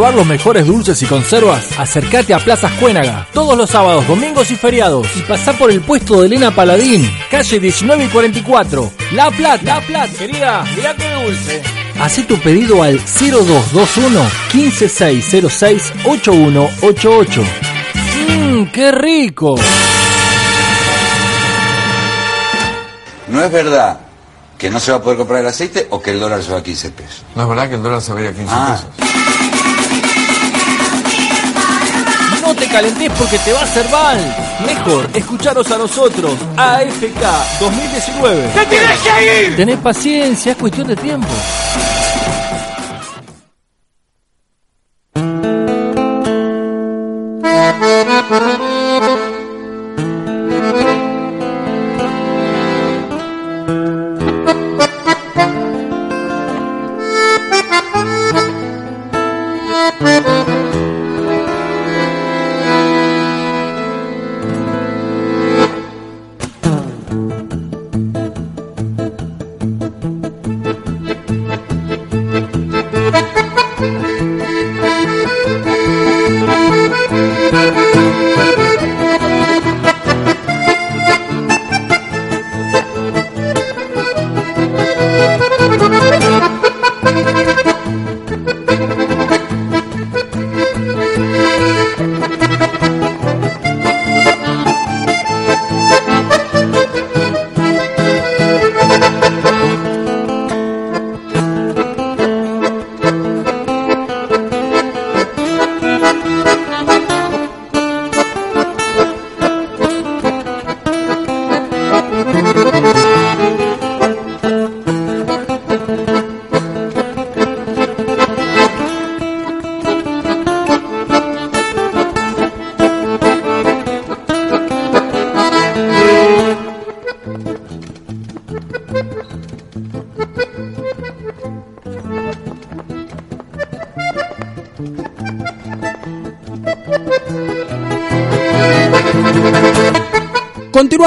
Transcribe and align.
probar 0.00 0.14
los 0.14 0.26
mejores 0.26 0.66
dulces 0.66 1.02
y 1.02 1.04
conservas? 1.04 1.78
Acércate 1.78 2.32
a 2.32 2.38
Plazas 2.38 2.72
Cuénaga 2.80 3.28
todos 3.34 3.54
los 3.54 3.68
sábados, 3.68 4.08
domingos 4.08 4.50
y 4.50 4.56
feriados 4.56 5.06
y 5.14 5.20
pasá 5.20 5.52
por 5.52 5.70
el 5.70 5.82
puesto 5.82 6.20
de 6.22 6.26
Elena 6.26 6.50
Paladín, 6.50 7.06
calle 7.30 7.60
19 7.60 8.04
y 8.04 8.08
44. 8.08 8.92
La 9.12 9.30
Plata, 9.30 9.62
La 9.62 9.80
Plata, 9.82 10.10
querida, 10.18 10.64
mirá 10.74 10.94
qué 10.94 11.10
dulce. 11.22 11.62
Hacé 12.00 12.22
tu 12.22 12.38
pedido 12.40 12.82
al 12.82 12.98
0221 12.98 14.26
15606 14.52 15.92
8188. 16.06 17.42
Mmm, 18.30 18.64
qué 18.72 18.92
rico. 18.92 19.54
No 23.28 23.44
es 23.44 23.52
verdad 23.52 24.00
que 24.56 24.70
no 24.70 24.80
se 24.80 24.92
va 24.92 24.96
a 24.96 25.02
poder 25.02 25.18
comprar 25.18 25.40
el 25.40 25.46
aceite 25.46 25.88
o 25.90 26.00
que 26.00 26.12
el 26.12 26.20
dólar 26.20 26.42
se 26.42 26.50
va 26.52 26.60
a 26.60 26.62
15 26.62 26.90
pesos. 26.92 27.22
No 27.36 27.42
es 27.42 27.48
verdad 27.50 27.68
que 27.68 27.74
el 27.74 27.82
dólar 27.82 28.00
se 28.00 28.14
va 28.14 28.20
a 28.20 28.22
ir 28.22 28.28
a 28.28 28.32
15 28.32 28.50
Ah. 28.50 28.66
pesos. 28.72 29.10
Calentes 32.70 33.10
porque 33.18 33.38
te 33.38 33.52
va 33.52 33.60
a 33.60 33.64
hacer 33.64 33.88
mal. 33.90 34.18
Mejor, 34.64 35.08
escucharos 35.14 35.70
a 35.70 35.78
nosotros. 35.78 36.32
AFK 36.56 37.60
2019. 37.60 38.48
¡Te 38.54 38.66
tenés 38.66 38.98
que 39.00 39.44
ir! 39.44 39.56
Tenés 39.56 39.78
paciencia, 39.78 40.52
es 40.52 40.58
cuestión 40.58 40.86
de 40.88 40.96
tiempo. 40.96 41.28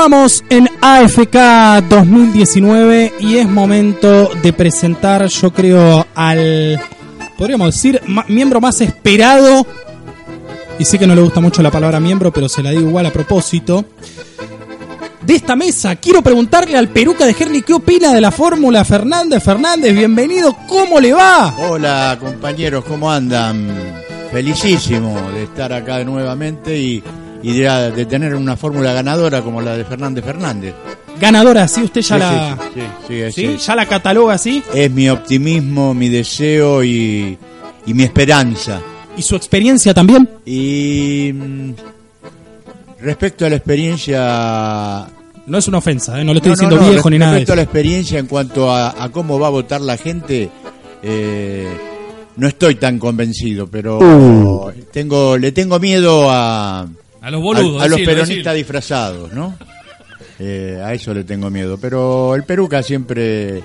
Continuamos 0.04 0.44
en 0.50 0.70
AFK 0.82 1.88
2019 1.88 3.14
y 3.22 3.38
es 3.38 3.48
momento 3.48 4.30
de 4.44 4.52
presentar, 4.52 5.26
yo 5.28 5.54
creo, 5.54 6.06
al, 6.14 6.78
podríamos 7.38 7.74
decir, 7.74 8.02
miembro 8.28 8.60
más 8.60 8.82
esperado. 8.82 9.66
Y 10.78 10.84
sé 10.84 11.00
que 11.00 11.08
no 11.08 11.16
le 11.16 11.22
gusta 11.22 11.40
mucho 11.40 11.64
la 11.64 11.72
palabra 11.72 12.02
miembro, 12.02 12.34
pero 12.34 12.50
se 12.50 12.62
la 12.62 12.72
digo 12.72 12.90
igual 12.90 13.06
a 13.06 13.14
propósito. 13.14 13.86
De 15.22 15.36
esta 15.36 15.56
mesa, 15.56 15.96
quiero 15.96 16.22
preguntarle 16.22 16.78
al 16.78 16.90
peruca 16.90 17.26
de 17.26 17.34
Herli 17.40 17.62
qué 17.62 17.72
opina 17.72 18.14
de 18.14 18.20
la 18.20 18.32
fórmula 18.32 18.84
Fernández. 18.84 19.42
Fernández, 19.42 19.96
bienvenido, 19.96 20.54
¿cómo 20.68 21.00
le 21.00 21.14
va? 21.14 21.56
Hola 21.70 22.18
compañeros, 22.20 22.84
¿cómo 22.84 23.10
andan? 23.10 23.70
Felicísimo 24.34 25.32
de 25.32 25.44
estar 25.44 25.72
acá 25.72 26.04
nuevamente 26.04 26.78
y, 26.78 27.02
y 27.44 27.54
de, 27.54 27.92
de 27.92 28.06
tener 28.08 28.34
una 28.34 28.58
fórmula 28.58 28.94
ganadora 28.94 29.42
como 29.42 29.62
la 29.62 29.78
de 29.78 29.84
Fernández 29.86 30.26
Fernández. 30.26 30.74
Ganadora, 31.20 31.68
¿sí? 31.68 31.84
¿Usted 31.84 32.02
ya 32.02 32.16
Sí, 32.16 32.20
la, 32.20 32.58
sí, 32.74 32.82
sí, 33.08 33.32
sí, 33.32 33.58
¿Ya 33.64 33.76
la 33.76 33.86
cataloga 33.86 34.34
así? 34.34 34.64
es 34.74 34.90
mi 34.90 35.10
optimismo, 35.10 35.94
mi 35.94 36.10
deseo 36.10 36.84
y, 36.84 37.38
y 37.86 37.94
mi 37.94 38.04
esperanza. 38.04 38.82
¿Y 39.16 39.22
su 39.22 39.36
experiencia 39.36 39.94
también? 39.94 40.28
Y 40.46 41.32
mm, 41.34 41.72
respecto 43.02 43.46
a 43.46 43.50
la 43.50 43.58
experiencia... 43.58 45.08
No 45.46 45.58
es 45.58 45.68
una 45.68 45.80
ofensa, 45.80 46.20
¿eh? 46.20 46.24
no 46.24 46.34
le 46.34 46.38
estoy 46.40 46.52
No, 46.52 46.56
diciendo 46.56 46.78
no, 46.78 46.90
viejo 46.90 47.10
ni 47.10 47.20
nada 47.20 47.34
Respecto 47.34 47.54
a 47.54 47.56
la 47.58 47.62
experiencia 47.64 48.18
en 48.18 48.28
cuanto 48.28 48.72
a, 48.72 49.04
a 49.04 49.10
cómo 49.10 49.38
va 49.38 49.48
a 49.48 49.52
votar 49.52 49.82
la 49.82 49.98
gente, 49.98 50.50
eh, 51.04 51.68
no 52.38 52.48
estoy 52.48 52.76
tan 52.76 52.98
convencido, 52.98 53.68
pero 53.68 54.00
Uh. 54.00 54.72
tengo, 54.92 55.38
le 55.38 55.52
tengo 55.52 55.80
miedo 55.80 56.28
a, 56.32 56.88
A 57.24 57.32
los 57.32 57.42
boludos. 57.42 57.82
a, 57.82 57.86
a 57.86 57.88
los 57.88 57.98
decilo, 57.98 58.12
peronistas 58.12 58.36
decilo. 58.36 58.54
disfrazados, 58.54 59.34
¿no? 59.34 59.58
Eh, 60.40 60.80
a 60.84 60.94
eso 60.94 61.14
le 61.14 61.24
tengo 61.24 61.50
miedo. 61.50 61.78
Pero 61.78 62.36
el 62.36 62.44
Peruca 62.44 62.84
siempre 62.84 63.58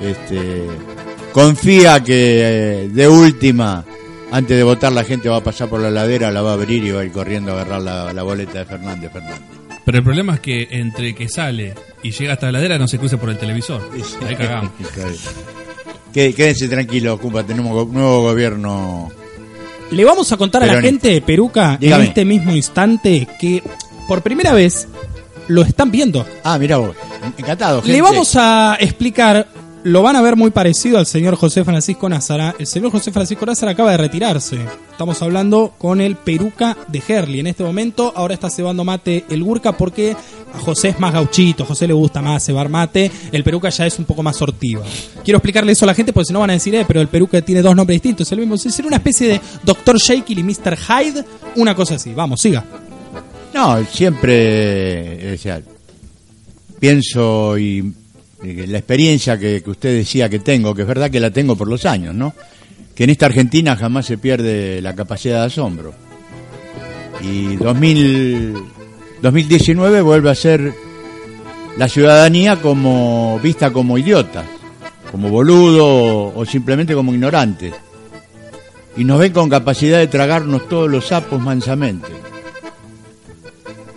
este, 0.00 0.66
confía 1.32 2.02
que 2.02 2.84
eh, 2.84 2.88
de 2.88 3.08
última, 3.08 3.84
antes 4.32 4.56
de 4.56 4.62
votar, 4.62 4.92
la 4.92 5.04
gente 5.04 5.28
va 5.28 5.36
a 5.36 5.44
pasar 5.44 5.68
por 5.68 5.80
la 5.80 5.90
ladera, 5.90 6.30
la 6.30 6.42
va 6.42 6.50
a 6.50 6.54
abrir 6.54 6.84
y 6.84 6.90
va 6.90 7.02
a 7.02 7.04
ir 7.04 7.12
corriendo 7.12 7.52
a 7.52 7.60
agarrar 7.60 7.82
la, 7.82 8.12
la 8.12 8.22
boleta 8.22 8.60
de 8.60 8.64
Fernández 8.64 9.12
Fernández. 9.12 9.40
Pero 9.84 9.98
el 9.98 10.04
problema 10.04 10.34
es 10.34 10.40
que 10.40 10.66
entre 10.70 11.14
que 11.14 11.28
sale 11.28 11.74
y 12.02 12.10
llega 12.10 12.32
hasta 12.32 12.46
la 12.46 12.52
ladera 12.52 12.78
no 12.78 12.88
se 12.88 12.98
cruce 12.98 13.18
por 13.18 13.30
el 13.30 13.38
televisor. 13.38 13.88
Ahí 14.26 14.34
cagamos. 14.36 14.72
Quédense 16.12 16.68
tranquilos, 16.68 17.20
Cupa, 17.20 17.44
tenemos 17.44 17.86
nuevo 17.92 18.22
gobierno. 18.22 19.10
Le 19.90 20.04
vamos 20.04 20.32
a 20.32 20.36
contar 20.36 20.62
a 20.62 20.66
la 20.66 20.80
gente 20.80 21.08
de 21.08 21.20
Peruca 21.20 21.76
Dígame. 21.80 22.04
en 22.04 22.08
este 22.08 22.24
mismo 22.24 22.54
instante 22.54 23.28
que 23.40 23.62
por 24.08 24.22
primera 24.22 24.52
vez 24.52 24.88
lo 25.48 25.62
están 25.62 25.90
viendo. 25.90 26.26
Ah, 26.42 26.58
mira 26.58 26.76
vos, 26.78 26.96
encantado. 27.38 27.82
Le 27.84 28.02
vamos 28.02 28.34
a 28.36 28.76
explicar, 28.80 29.46
lo 29.86 30.02
van 30.02 30.16
a 30.16 30.22
ver 30.22 30.34
muy 30.34 30.50
parecido 30.50 30.98
al 30.98 31.06
señor 31.06 31.36
José 31.36 31.64
Francisco 31.64 32.08
Názara. 32.08 32.56
El 32.58 32.66
señor 32.66 32.90
José 32.90 33.12
Francisco 33.12 33.46
Názara 33.46 33.70
acaba 33.70 33.92
de 33.92 33.98
retirarse. 33.98 34.58
Estamos 34.90 35.22
hablando 35.22 35.74
con 35.78 36.00
el 36.00 36.16
Peruca 36.16 36.76
de 36.88 37.00
Herli 37.06 37.38
en 37.38 37.46
este 37.46 37.62
momento. 37.62 38.12
Ahora 38.16 38.34
está 38.34 38.50
cebando 38.50 38.82
mate 38.82 39.24
el 39.30 39.44
Gurka 39.44 39.76
porque 39.76 40.16
a 40.52 40.58
José 40.58 40.88
es 40.88 40.98
más 40.98 41.12
gauchito, 41.12 41.64
José 41.64 41.86
le 41.86 41.92
gusta 41.92 42.20
más 42.20 42.44
cebar 42.44 42.68
mate. 42.68 43.12
El 43.30 43.44
Peruca 43.44 43.68
ya 43.68 43.86
es 43.86 43.96
un 44.00 44.06
poco 44.06 44.24
más 44.24 44.36
sortiva. 44.36 44.82
Quiero 45.22 45.38
explicarle 45.38 45.70
eso 45.70 45.84
a 45.84 45.86
la 45.86 45.94
gente 45.94 46.12
porque 46.12 46.26
si 46.26 46.32
no 46.32 46.40
van 46.40 46.50
a 46.50 46.54
decir, 46.54 46.74
eh, 46.74 46.84
pero 46.84 47.00
el 47.00 47.06
Peruca 47.06 47.40
tiene 47.42 47.62
dos 47.62 47.76
nombres 47.76 48.02
distintos. 48.02 48.30
El 48.32 48.40
mismo, 48.40 48.56
sería 48.56 48.88
una 48.88 48.96
especie 48.96 49.28
de 49.28 49.40
Dr. 49.62 50.00
Jekyll 50.00 50.40
y 50.40 50.42
Mr. 50.42 50.76
Hyde, 50.76 51.24
una 51.54 51.76
cosa 51.76 51.94
así. 51.94 52.12
Vamos, 52.12 52.40
siga. 52.40 52.64
No, 53.54 53.84
siempre, 53.84 55.30
eh, 55.30 55.34
o 55.34 55.38
sea, 55.38 55.60
pienso 56.80 57.56
y, 57.56 57.94
la 58.42 58.78
experiencia 58.78 59.38
que, 59.38 59.62
que 59.62 59.70
usted 59.70 59.96
decía 59.96 60.28
que 60.28 60.40
tengo, 60.40 60.74
que 60.74 60.82
es 60.82 60.88
verdad 60.88 61.10
que 61.10 61.20
la 61.20 61.30
tengo 61.30 61.56
por 61.56 61.68
los 61.68 61.86
años, 61.86 62.14
¿no? 62.14 62.34
Que 62.94 63.04
en 63.04 63.10
esta 63.10 63.26
Argentina 63.26 63.76
jamás 63.76 64.06
se 64.06 64.18
pierde 64.18 64.80
la 64.82 64.94
capacidad 64.94 65.40
de 65.40 65.46
asombro. 65.46 65.94
Y 67.22 67.56
2000, 67.56 68.54
2019 69.22 70.02
vuelve 70.02 70.30
a 70.30 70.34
ser 70.34 70.74
la 71.76 71.88
ciudadanía 71.88 72.56
como 72.56 73.38
vista 73.42 73.72
como 73.72 73.98
idiota, 73.98 74.44
como 75.10 75.28
boludo 75.28 76.32
o 76.34 76.44
simplemente 76.44 76.94
como 76.94 77.12
ignorante. 77.12 77.72
Y 78.96 79.04
nos 79.04 79.18
ven 79.18 79.32
con 79.32 79.50
capacidad 79.50 79.98
de 79.98 80.06
tragarnos 80.06 80.68
todos 80.68 80.90
los 80.90 81.06
sapos 81.06 81.40
mansamente. 81.40 82.08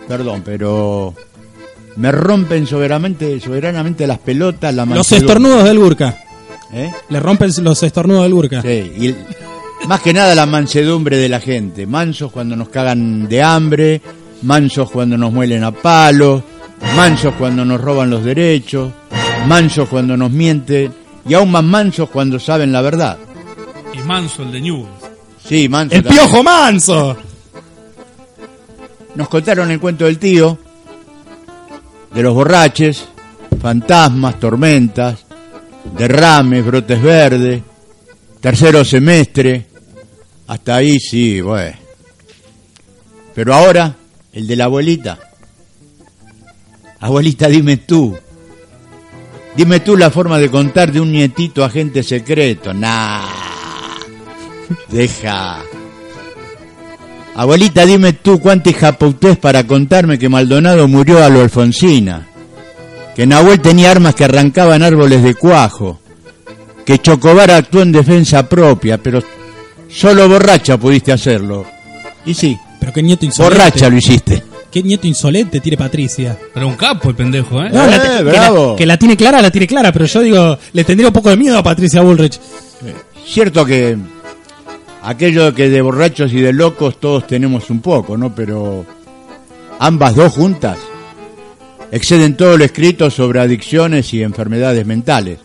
Perdón, 0.06 0.42
pero 0.44 1.14
me 1.96 2.12
rompen 2.12 2.66
soberanamente, 2.66 3.38
soberanamente 3.40 4.06
las 4.06 4.18
pelotas, 4.18 4.74
la 4.74 4.84
Los 4.86 5.10
estornudos 5.12 5.64
del 5.64 5.78
Gurka. 5.78 6.16
¿Eh? 6.72 6.90
Le 7.08 7.20
rompen 7.20 7.50
los 7.62 7.82
estornudos 7.82 8.22
del 8.24 8.34
Gurka. 8.34 8.62
Sí, 8.62 8.92
y 8.98 9.06
el- 9.08 9.16
más 9.88 10.00
que 10.00 10.12
nada 10.12 10.34
la 10.34 10.46
mansedumbre 10.46 11.16
de 11.16 11.28
la 11.28 11.40
gente. 11.40 11.86
Mansos 11.86 12.30
cuando 12.30 12.54
nos 12.54 12.68
cagan 12.68 13.28
de 13.28 13.42
hambre, 13.42 14.00
mansos 14.42 14.90
cuando 14.90 15.16
nos 15.16 15.32
muelen 15.32 15.64
a 15.64 15.72
palos, 15.72 16.42
mansos 16.96 17.34
cuando 17.38 17.64
nos 17.64 17.80
roban 17.80 18.10
los 18.10 18.22
derechos, 18.24 18.92
mansos 19.46 19.88
cuando 19.88 20.16
nos 20.16 20.30
mienten 20.30 20.92
y 21.26 21.34
aún 21.34 21.50
más 21.50 21.64
mansos 21.64 22.08
cuando 22.10 22.38
saben 22.38 22.72
la 22.72 22.82
verdad. 22.82 23.18
Y 23.92 23.98
Manso, 24.06 24.42
el 24.44 24.52
de 24.52 24.60
Newell's. 24.60 24.88
Sí, 25.44 25.68
manso. 25.68 25.96
¡El 25.96 26.04
también. 26.04 26.24
piojo 26.24 26.42
manso! 26.44 27.16
Nos 29.16 29.28
contaron 29.28 29.70
el 29.70 29.80
cuento 29.80 30.04
del 30.04 30.18
tío, 30.18 30.56
de 32.12 32.22
los 32.22 32.34
borraches, 32.34 33.08
fantasmas, 33.60 34.38
tormentas, 34.40 35.24
derrames, 35.96 36.64
brotes 36.64 37.02
verdes, 37.02 37.62
tercero 38.40 38.84
semestre, 38.84 39.66
hasta 40.46 40.76
ahí 40.76 40.98
sí, 40.98 41.40
bueno. 41.40 41.76
Pero 43.34 43.54
ahora, 43.54 43.94
el 44.32 44.46
de 44.46 44.56
la 44.56 44.64
abuelita. 44.64 45.18
Abuelita, 47.00 47.48
dime 47.48 47.78
tú. 47.78 48.16
Dime 49.56 49.80
tú 49.80 49.96
la 49.96 50.10
forma 50.10 50.38
de 50.38 50.50
contar 50.50 50.92
de 50.92 51.00
un 51.00 51.10
nietito 51.10 51.64
agente 51.64 52.02
secreto. 52.02 52.74
Nah. 52.74 53.26
Deja. 54.88 55.62
Abuelita, 57.42 57.86
dime 57.86 58.12
tú 58.12 58.38
cuánta 58.38 58.68
hijapautés 58.70 59.38
para 59.38 59.64
contarme 59.66 60.18
que 60.18 60.28
Maldonado 60.28 60.86
murió 60.88 61.24
a 61.24 61.28
lo 61.30 61.40
Alfonsina. 61.40 62.26
Que 63.16 63.26
Nahuel 63.26 63.60
tenía 63.60 63.90
armas 63.90 64.14
que 64.14 64.24
arrancaban 64.24 64.82
árboles 64.82 65.22
de 65.22 65.34
cuajo. 65.34 66.00
Que 66.84 66.98
Chocobar 66.98 67.50
actuó 67.50 67.80
en 67.82 67.92
defensa 67.92 68.46
propia, 68.48 68.98
pero 68.98 69.22
solo 69.88 70.28
borracha 70.28 70.76
pudiste 70.76 71.12
hacerlo. 71.12 71.64
Y 72.26 72.34
sí, 72.34 72.58
Pero 72.78 72.92
qué 72.92 73.02
nieto 73.02 73.24
insolente. 73.24 73.56
borracha 73.58 73.88
lo 73.88 73.96
hiciste. 73.96 74.42
Qué 74.70 74.82
nieto 74.82 75.06
insolente 75.06 75.60
tiene 75.60 75.78
Patricia. 75.78 76.36
Pero 76.52 76.68
un 76.68 76.74
capo 76.76 77.08
el 77.08 77.14
pendejo, 77.16 77.62
¿eh? 77.62 77.70
No, 77.72 77.84
Eh, 77.86 77.90
la 77.90 78.02
te- 78.02 78.08
que, 78.18 78.22
bravo. 78.22 78.70
la, 78.72 78.76
que 78.76 78.86
la 78.86 78.96
tiene 78.98 79.16
clara, 79.16 79.40
la 79.40 79.50
tiene 79.50 79.66
clara, 79.66 79.92
pero 79.92 80.04
yo 80.04 80.20
digo, 80.20 80.58
le 80.74 80.84
tendría 80.84 81.08
un 81.08 81.14
poco 81.14 81.30
de 81.30 81.36
miedo 81.38 81.56
a 81.58 81.62
Patricia 81.62 82.02
Bullrich. 82.02 82.38
Cierto 83.26 83.64
que 83.64 83.96
aquello 85.02 85.54
que 85.54 85.68
de 85.68 85.82
borrachos 85.82 86.32
y 86.32 86.40
de 86.40 86.52
locos 86.52 87.00
todos 87.00 87.26
tenemos 87.26 87.70
un 87.70 87.80
poco, 87.80 88.16
¿no? 88.16 88.34
Pero 88.34 88.84
ambas 89.78 90.14
dos 90.14 90.32
juntas 90.32 90.78
exceden 91.90 92.36
todo 92.36 92.56
lo 92.56 92.64
escrito 92.64 93.10
sobre 93.10 93.40
adicciones 93.40 94.12
y 94.14 94.22
enfermedades 94.22 94.86
mentales. 94.86 95.38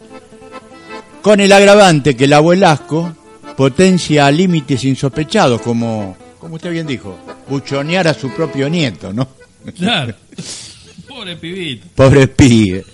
Con 1.22 1.40
el 1.40 1.52
agravante 1.52 2.16
que 2.16 2.26
el 2.26 2.34
abuelasco 2.34 3.16
potencia 3.58 4.28
a 4.28 4.32
límites 4.32 4.84
insospechados, 4.84 5.62
como, 5.62 6.16
como 6.40 6.56
usted 6.56 6.72
bien 6.72 6.86
dijo, 6.86 7.18
buchonear 7.50 8.08
a 8.08 8.14
su 8.14 8.30
propio 8.32 8.70
nieto, 8.70 9.12
¿no? 9.12 9.28
Claro. 9.76 10.14
Pobre 11.08 11.38
pibito. 11.38 11.88
Pobre 11.96 12.28
pibe. 12.28 12.86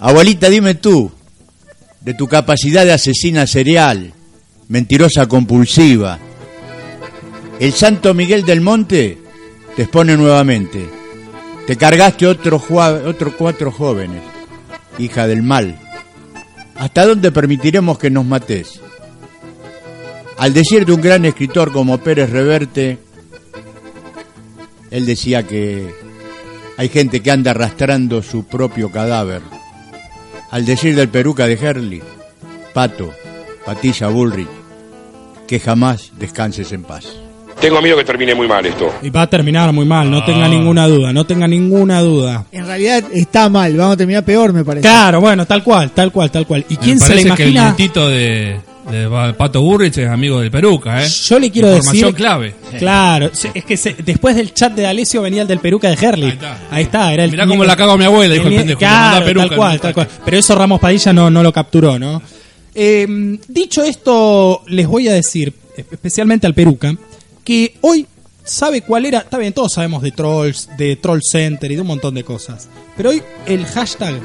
Abuelita, 0.00 0.48
dime 0.48 0.74
tú, 0.74 1.10
de 2.00 2.14
tu 2.14 2.26
capacidad 2.26 2.84
de 2.84 2.92
asesina 2.92 3.46
serial, 3.46 4.12
mentirosa 4.70 5.26
compulsiva, 5.26 6.18
el 7.58 7.72
Santo 7.72 8.14
Miguel 8.14 8.44
del 8.44 8.60
Monte 8.60 9.18
te 9.74 9.82
expone 9.82 10.16
nuevamente. 10.16 10.88
Te 11.66 11.76
cargaste 11.76 12.26
otros 12.26 12.62
otro 12.70 13.36
cuatro 13.36 13.72
jóvenes, 13.72 14.22
hija 14.96 15.26
del 15.26 15.42
mal. 15.42 15.76
¿Hasta 16.76 17.04
dónde 17.04 17.32
permitiremos 17.32 17.98
que 17.98 18.10
nos 18.10 18.24
mates? 18.24 18.80
Al 20.38 20.54
decir 20.54 20.86
de 20.86 20.92
un 20.92 21.00
gran 21.02 21.24
escritor 21.24 21.72
como 21.72 21.98
Pérez 21.98 22.30
Reverte, 22.30 22.98
él 24.90 25.04
decía 25.04 25.42
que 25.46 25.92
hay 26.76 26.88
gente 26.88 27.20
que 27.20 27.30
anda 27.32 27.50
arrastrando 27.50 28.22
su 28.22 28.44
propio 28.44 28.90
cadáver. 28.90 29.42
Al 30.50 30.64
decir 30.64 30.94
del 30.94 31.08
peruca 31.08 31.46
de 31.46 31.54
Herley, 31.54 32.02
Pato, 32.72 33.12
Patilla 33.66 34.08
Bullrich, 34.08 34.59
que 35.50 35.58
jamás 35.58 36.12
descanses 36.16 36.70
en 36.70 36.84
paz. 36.84 37.06
Tengo 37.60 37.82
miedo 37.82 37.96
que 37.96 38.04
termine 38.04 38.36
muy 38.36 38.46
mal 38.46 38.64
esto. 38.64 38.88
Y 39.02 39.10
va 39.10 39.22
a 39.22 39.26
terminar 39.26 39.72
muy 39.72 39.84
mal, 39.84 40.08
no 40.08 40.24
tenga 40.24 40.44
Ah. 40.44 40.48
ninguna 40.48 40.86
duda, 40.86 41.12
no 41.12 41.24
tenga 41.26 41.48
ninguna 41.48 42.00
duda. 42.02 42.44
En 42.52 42.66
realidad 42.66 43.02
está 43.12 43.48
mal, 43.48 43.76
vamos 43.76 43.94
a 43.94 43.96
terminar 43.96 44.24
peor, 44.24 44.52
me 44.52 44.64
parece. 44.64 44.82
Claro, 44.86 45.20
bueno, 45.20 45.44
tal 45.46 45.64
cual, 45.64 45.90
tal 45.90 46.12
cual, 46.12 46.30
tal 46.30 46.46
cual. 46.46 46.64
¿Y 46.68 46.76
quién 46.76 46.98
Me 46.98 47.00
se 47.04 47.08
le 47.16 47.22
parece 47.22 47.36
que 47.36 47.42
el 47.42 47.50
imagina? 47.50 47.74
nietito 47.76 48.08
de, 48.08 48.60
de 48.92 49.34
Pato 49.36 49.60
Burrich 49.60 49.98
es 49.98 50.08
amigo 50.08 50.40
del 50.40 50.52
Peruca, 50.52 51.02
¿eh? 51.04 51.08
Yo 51.08 51.38
le 51.40 51.50
quiero 51.50 51.68
Información 51.74 52.12
decir. 52.12 52.14
clave. 52.14 52.54
Claro, 52.78 53.30
es 53.52 53.64
que 53.64 53.76
se- 53.76 53.96
después 54.04 54.36
del 54.36 54.54
chat 54.54 54.72
de 54.72 54.86
Alessio 54.86 55.20
venía 55.20 55.42
el 55.42 55.48
del 55.48 55.58
peruca 55.58 55.88
de 55.90 55.98
Herley. 56.00 56.30
Ahí 56.30 56.32
está. 56.36 56.58
Ahí 56.70 56.82
está, 56.84 57.12
era 57.12 57.24
el 57.24 57.30
Mirá 57.32 57.46
cómo 57.48 57.64
la 57.64 57.74
cago 57.76 57.92
a 57.92 57.98
mi 57.98 58.04
abuela, 58.04 58.32
dijo 58.34 58.46
el 58.46 58.54
pendejo, 58.54 58.80
le 58.80 58.86
mandá 58.86 59.10
Claro, 59.10 59.26
peruca, 59.26 59.48
tal 59.48 59.56
cual, 59.58 59.72
no 59.74 59.80
tal 59.80 59.90
está. 59.90 60.04
cual. 60.06 60.08
Pero 60.24 60.36
eso 60.38 60.54
Ramos 60.54 60.80
Padilla 60.80 61.12
no, 61.12 61.28
no 61.28 61.42
lo 61.42 61.52
capturó, 61.52 61.98
¿no? 61.98 62.22
Eh, 62.74 63.38
dicho 63.48 63.82
esto, 63.82 64.62
les 64.66 64.86
voy 64.86 65.08
a 65.08 65.12
decir, 65.12 65.52
especialmente 65.76 66.46
al 66.46 66.54
peruca, 66.54 66.96
que 67.44 67.74
hoy 67.80 68.06
sabe 68.44 68.82
cuál 68.82 69.06
era. 69.06 69.20
Está 69.20 69.38
bien, 69.38 69.52
todos 69.52 69.72
sabemos 69.72 70.02
de 70.02 70.12
trolls, 70.12 70.68
de 70.76 70.96
Troll 70.96 71.20
Center 71.22 71.70
y 71.70 71.74
de 71.74 71.80
un 71.80 71.86
montón 71.86 72.14
de 72.14 72.24
cosas. 72.24 72.68
Pero 72.96 73.10
hoy 73.10 73.22
el 73.46 73.64
hashtag, 73.66 74.20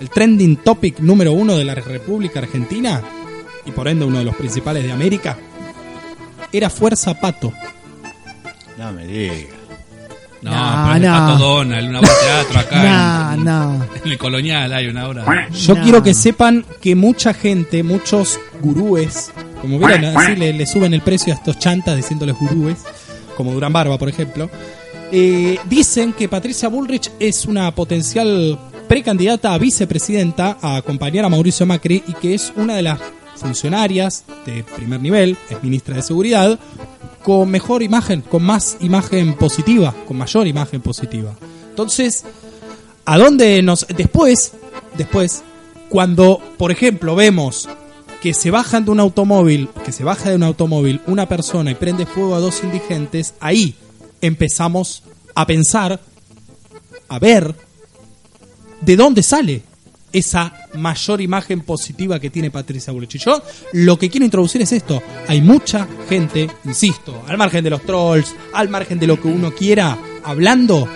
el 0.00 0.10
trending 0.10 0.56
topic 0.56 1.00
número 1.00 1.32
uno 1.32 1.56
de 1.56 1.64
la 1.64 1.74
República 1.74 2.40
Argentina, 2.40 3.02
y 3.64 3.70
por 3.70 3.88
ende 3.88 4.04
uno 4.04 4.18
de 4.18 4.24
los 4.24 4.36
principales 4.36 4.84
de 4.84 4.92
América, 4.92 5.38
era 6.52 6.68
Fuerza 6.70 7.18
Pato. 7.18 7.52
No 8.78 8.92
me 8.92 9.06
diga. 9.06 9.51
No, 10.42 10.50
No, 10.50 10.92
pero. 10.92 11.12
Pato 11.12 11.38
Donald, 11.38 11.88
una 11.88 12.00
obra 12.00 12.10
de 12.10 12.20
teatro 12.24 12.58
acá 12.60 12.82
No, 12.82 13.34
en, 13.34 13.44
no. 13.44 13.86
en 14.04 14.10
el 14.12 14.18
Colonial 14.18 14.72
hay 14.72 14.86
una 14.88 15.08
obra. 15.08 15.48
Yo 15.50 15.74
No. 15.74 15.82
quiero 15.82 16.02
que 16.02 16.14
sepan 16.14 16.64
que 16.80 16.94
mucha 16.96 17.32
gente, 17.32 17.82
muchos 17.82 18.38
gurúes, 18.60 19.30
como 19.60 19.78
vieron, 19.78 20.04
así 20.16 20.34
le, 20.36 20.52
le 20.52 20.66
suben 20.66 20.94
el 20.94 21.00
precio 21.00 21.32
a 21.32 21.36
estos 21.36 21.58
chantas 21.58 21.96
diciéndoles 21.96 22.36
gurúes, 22.38 22.78
como 23.36 23.52
Durán 23.52 23.72
Barba, 23.72 23.96
por 23.98 24.08
ejemplo, 24.08 24.50
eh, 25.12 25.58
dicen 25.66 26.12
que 26.12 26.28
Patricia 26.28 26.68
Bullrich 26.68 27.10
es 27.20 27.46
una 27.46 27.72
potencial 27.74 28.58
precandidata 28.88 29.54
a 29.54 29.58
vicepresidenta 29.58 30.58
a 30.60 30.76
acompañar 30.76 31.24
a 31.24 31.28
Mauricio 31.28 31.64
Macri 31.66 32.02
y 32.06 32.12
que 32.14 32.34
es 32.34 32.52
una 32.56 32.74
de 32.76 32.82
las 32.82 32.98
funcionarias 33.36 34.24
de 34.46 34.64
primer 34.64 35.00
nivel, 35.00 35.36
es 35.50 35.62
ministra 35.62 35.96
de 35.96 36.02
Seguridad, 36.02 36.58
con 37.22 37.50
mejor 37.50 37.82
imagen, 37.82 38.22
con 38.22 38.42
más 38.42 38.76
imagen 38.80 39.34
positiva, 39.34 39.94
con 40.06 40.16
mayor 40.18 40.46
imagen 40.46 40.80
positiva. 40.80 41.34
Entonces, 41.70 42.24
¿A 43.04 43.18
dónde 43.18 43.62
nos... 43.62 43.86
Después, 43.88 44.52
después, 44.96 45.42
cuando, 45.88 46.40
por 46.56 46.70
ejemplo, 46.70 47.16
vemos 47.16 47.68
que 48.20 48.32
se 48.32 48.52
bajan 48.52 48.84
de 48.84 48.92
un 48.92 49.00
automóvil, 49.00 49.68
que 49.84 49.90
se 49.90 50.04
baja 50.04 50.30
de 50.30 50.36
un 50.36 50.44
automóvil 50.44 51.00
una 51.06 51.28
persona 51.28 51.72
y 51.72 51.74
prende 51.74 52.06
fuego 52.06 52.36
a 52.36 52.40
dos 52.40 52.62
indigentes, 52.62 53.34
ahí 53.40 53.74
empezamos 54.20 55.02
a 55.34 55.46
pensar, 55.46 56.00
a 57.08 57.18
ver, 57.18 57.56
de 58.80 58.96
dónde 58.96 59.24
sale 59.24 59.62
esa 60.12 60.52
mayor 60.74 61.20
imagen 61.20 61.60
positiva 61.62 62.20
que 62.20 62.30
tiene 62.30 62.50
Patricia 62.50 62.92
Bullrich. 62.92 63.16
Y 63.16 63.18
yo 63.18 63.42
lo 63.72 63.98
que 63.98 64.10
quiero 64.10 64.24
introducir 64.24 64.62
es 64.62 64.72
esto. 64.72 65.02
Hay 65.28 65.40
mucha 65.40 65.86
gente, 66.08 66.48
insisto, 66.64 67.22
al 67.26 67.38
margen 67.38 67.64
de 67.64 67.70
los 67.70 67.82
trolls, 67.82 68.34
al 68.52 68.68
margen 68.68 68.98
de 68.98 69.06
lo 69.06 69.20
que 69.20 69.28
uno 69.28 69.52
quiera, 69.52 69.98
hablando, 70.24 70.88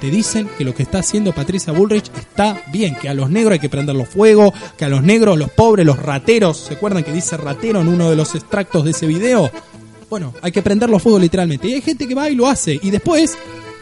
te 0.00 0.10
dicen 0.10 0.48
que 0.56 0.64
lo 0.64 0.74
que 0.74 0.84
está 0.84 0.98
haciendo 0.98 1.32
Patricia 1.32 1.72
Bullrich 1.72 2.10
está 2.16 2.62
bien, 2.72 2.94
que 2.96 3.08
a 3.08 3.14
los 3.14 3.30
negros 3.30 3.54
hay 3.54 3.58
que 3.58 3.68
prenderlos 3.68 4.08
fuego, 4.08 4.52
que 4.76 4.84
a 4.84 4.88
los 4.88 5.02
negros, 5.02 5.38
los 5.38 5.50
pobres, 5.50 5.84
los 5.84 5.98
rateros, 5.98 6.56
¿se 6.56 6.74
acuerdan 6.74 7.02
que 7.02 7.12
dice 7.12 7.36
ratero 7.36 7.80
en 7.80 7.88
uno 7.88 8.10
de 8.10 8.16
los 8.16 8.34
extractos 8.34 8.84
de 8.84 8.92
ese 8.92 9.06
video? 9.06 9.50
Bueno, 10.08 10.32
hay 10.40 10.52
que 10.52 10.62
prenderlos 10.62 11.02
fuego 11.02 11.18
literalmente. 11.18 11.68
Y 11.68 11.74
hay 11.74 11.82
gente 11.82 12.06
que 12.08 12.14
va 12.14 12.30
y 12.30 12.34
lo 12.34 12.46
hace. 12.46 12.78
Y 12.82 12.90
después, 12.90 13.36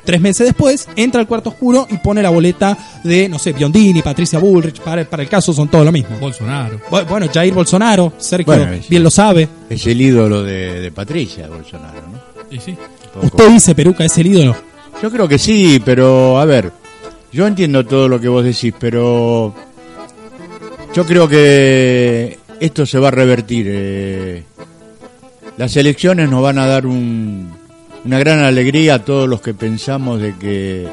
tres 0.07 0.21
meses 0.23 0.47
después, 0.47 0.89
entra 0.97 1.21
al 1.21 1.27
cuarto 1.27 1.51
oscuro 1.51 1.87
y 1.91 1.99
pone 1.99 2.23
la 2.23 2.31
boleta 2.31 2.79
de, 3.05 3.29
no 3.29 3.39
sé, 3.39 3.53
Biondini, 3.53 4.01
Patricia 4.01 4.39
Bullrich. 4.39 4.81
Para, 4.81 5.05
para 5.05 5.23
el 5.23 5.29
caso 5.29 5.53
son 5.53 5.69
todo 5.69 5.85
lo 5.85 5.93
mismo. 5.93 6.17
Bolsonaro. 6.19 6.81
Bu- 6.91 7.07
Bueno, 7.07 7.27
Jair 7.33 7.53
Bolsonaro, 7.53 8.15
Sergio 8.17 8.47
Bueno, 8.55 8.73
es- 8.73 8.89
bien 8.89 9.03
lo 9.03 9.11
sabe. 9.11 9.47
Es 9.69 9.87
el 9.87 10.01
ídolo 10.01 10.43
de, 10.43 10.81
de 10.81 10.91
Patricia 10.93 11.47
Bolsonaro, 11.49 12.01
¿no? 12.11 12.21
Y 12.51 12.59
sí. 12.61 12.75
Usted 13.23 13.51
dice, 13.51 13.75
Peruca, 13.75 14.05
es 14.05 14.17
el 14.17 14.29
ídolo. 14.29 14.57
Yo 15.03 15.11
creo 15.11 15.29
que 15.29 15.39
sí, 15.39 15.83
pero 15.85 16.39
a 16.41 16.45
ver, 16.47 16.73
yo 17.33 17.47
entiendo 17.47 17.85
todo 17.85 18.09
lo 18.09 18.19
que 18.21 18.29
vos 18.29 18.43
decís, 18.45 18.73
pero 18.79 19.55
yo 20.95 21.05
creo 21.05 21.29
que 21.29 22.39
esto 22.61 22.87
se 22.87 22.99
va 22.99 23.09
a 23.09 23.11
revertir. 23.11 23.67
eh. 23.69 24.43
Las 25.59 25.77
elecciones 25.77 26.29
nos 26.31 26.43
van 26.43 26.59
a 26.59 26.67
dar 26.67 26.87
un- 26.87 27.56
una 28.07 28.19
gran 28.19 28.41
alegría 28.45 28.95
a 28.95 29.05
todos 29.05 29.29
los 29.29 29.41
que 29.41 29.53
pensamos 29.55 30.21
de 30.21 30.35
que 30.37 30.89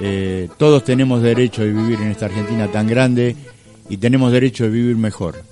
eh, 0.00 0.48
todos 0.56 0.84
tenemos 0.84 1.22
derecho 1.22 1.62
de 1.62 1.70
vivir 1.72 2.00
en 2.00 2.10
esta 2.10 2.26
Argentina 2.26 2.66
tan 2.68 2.86
grande 2.86 3.36
y 3.88 3.96
tenemos 3.98 4.32
derecho 4.32 4.64
de 4.64 4.70
vivir 4.70 4.96
mejor. 4.96 5.42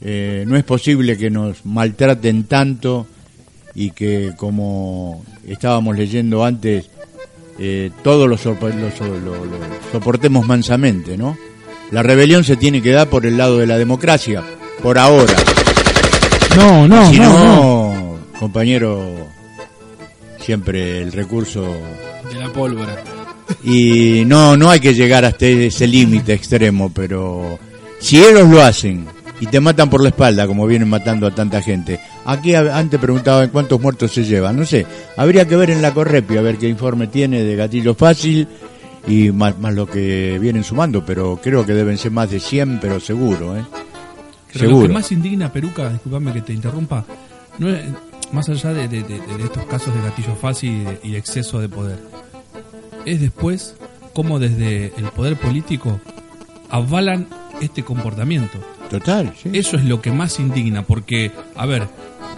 Eh, 0.00 0.44
no 0.46 0.56
es 0.56 0.64
posible 0.64 1.18
que 1.18 1.28
nos 1.30 1.66
maltraten 1.66 2.44
tanto 2.44 3.06
y 3.74 3.90
que 3.90 4.32
como 4.36 5.24
estábamos 5.46 5.96
leyendo 5.96 6.44
antes, 6.44 6.88
eh, 7.58 7.90
todos 8.02 8.28
lo, 8.28 8.38
sopor- 8.38 8.74
lo 8.74 8.90
so- 8.90 9.06
lo- 9.06 9.44
lo 9.44 9.58
soportemos 9.92 10.46
mansamente, 10.46 11.18
¿no? 11.18 11.36
La 11.90 12.02
rebelión 12.02 12.44
se 12.44 12.56
tiene 12.56 12.80
que 12.80 12.92
dar 12.92 13.08
por 13.08 13.26
el 13.26 13.36
lado 13.36 13.58
de 13.58 13.66
la 13.66 13.76
democracia, 13.76 14.42
por 14.82 14.98
ahora. 14.98 15.34
No, 16.56 16.86
no, 16.88 17.10
si 17.10 17.18
no, 17.18 17.32
no, 17.32 17.94
no. 17.94 18.18
compañero, 18.38 19.28
siempre 20.48 21.02
el 21.02 21.12
recurso 21.12 21.76
De 22.32 22.38
la 22.38 22.50
pólvora. 22.50 22.96
y 23.62 24.24
no 24.24 24.56
no 24.56 24.70
hay 24.70 24.80
que 24.80 24.94
llegar 24.94 25.26
hasta 25.26 25.44
ese 25.44 25.86
límite 25.86 26.32
extremo 26.32 26.90
pero 26.90 27.58
si 28.00 28.18
ellos 28.18 28.48
lo 28.48 28.62
hacen 28.62 29.04
y 29.40 29.46
te 29.46 29.60
matan 29.60 29.90
por 29.90 30.02
la 30.02 30.08
espalda 30.08 30.46
como 30.46 30.66
vienen 30.66 30.88
matando 30.88 31.26
a 31.26 31.34
tanta 31.34 31.60
gente 31.60 32.00
aquí 32.24 32.54
antes 32.54 32.98
preguntaba 32.98 33.44
en 33.44 33.50
cuántos 33.50 33.78
muertos 33.78 34.10
se 34.10 34.24
llevan 34.24 34.56
no 34.56 34.64
sé 34.64 34.86
habría 35.18 35.46
que 35.46 35.54
ver 35.54 35.68
en 35.70 35.82
la 35.82 35.92
Correpi 35.92 36.38
a 36.38 36.40
ver 36.40 36.56
qué 36.56 36.66
informe 36.66 37.08
tiene 37.08 37.44
de 37.44 37.54
gatillo 37.54 37.94
fácil 37.94 38.48
y 39.06 39.30
más, 39.30 39.58
más 39.58 39.74
lo 39.74 39.84
que 39.86 40.38
vienen 40.40 40.64
sumando 40.64 41.04
pero 41.04 41.38
creo 41.42 41.66
que 41.66 41.74
deben 41.74 41.98
ser 41.98 42.12
más 42.12 42.30
de 42.30 42.40
100 42.40 42.78
pero 42.80 43.00
seguro 43.00 43.54
¿eh? 43.54 43.66
Pero 44.50 44.64
lo 44.64 44.70
seguro 44.70 44.86
que 44.86 44.94
más 44.94 45.12
indigna, 45.12 45.52
Peruca, 45.52 45.90
disculpame 45.90 46.32
que 46.32 46.40
te 46.40 46.54
interrumpa, 46.54 47.04
no 47.58 47.68
es, 47.68 47.84
más 48.32 48.48
allá 48.48 48.72
de, 48.72 48.88
de- 48.88 49.02
de- 49.02 49.20
de 49.20 49.44
estos 49.44 49.64
casos 49.66 49.94
de 49.94 50.02
gatillo 50.02 50.34
fácil 50.36 50.70
y 50.70 50.84
de, 50.84 51.00
y 51.04 51.14
exceso 51.16 51.60
de 51.60 51.68
poder, 51.68 51.98
es 53.06 53.20
después 53.20 53.74
cómo 54.14 54.38
desde 54.38 54.92
el 54.96 55.04
poder 55.14 55.36
político 55.36 56.00
avalan 56.70 57.28
este 57.60 57.82
comportamiento. 57.82 58.58
total 58.90 59.32
sí. 59.42 59.50
Eso 59.52 59.76
es 59.76 59.84
lo 59.84 60.00
que 60.02 60.10
más 60.12 60.38
indigna, 60.40 60.82
porque, 60.82 61.30
a 61.56 61.66
ver, 61.66 61.86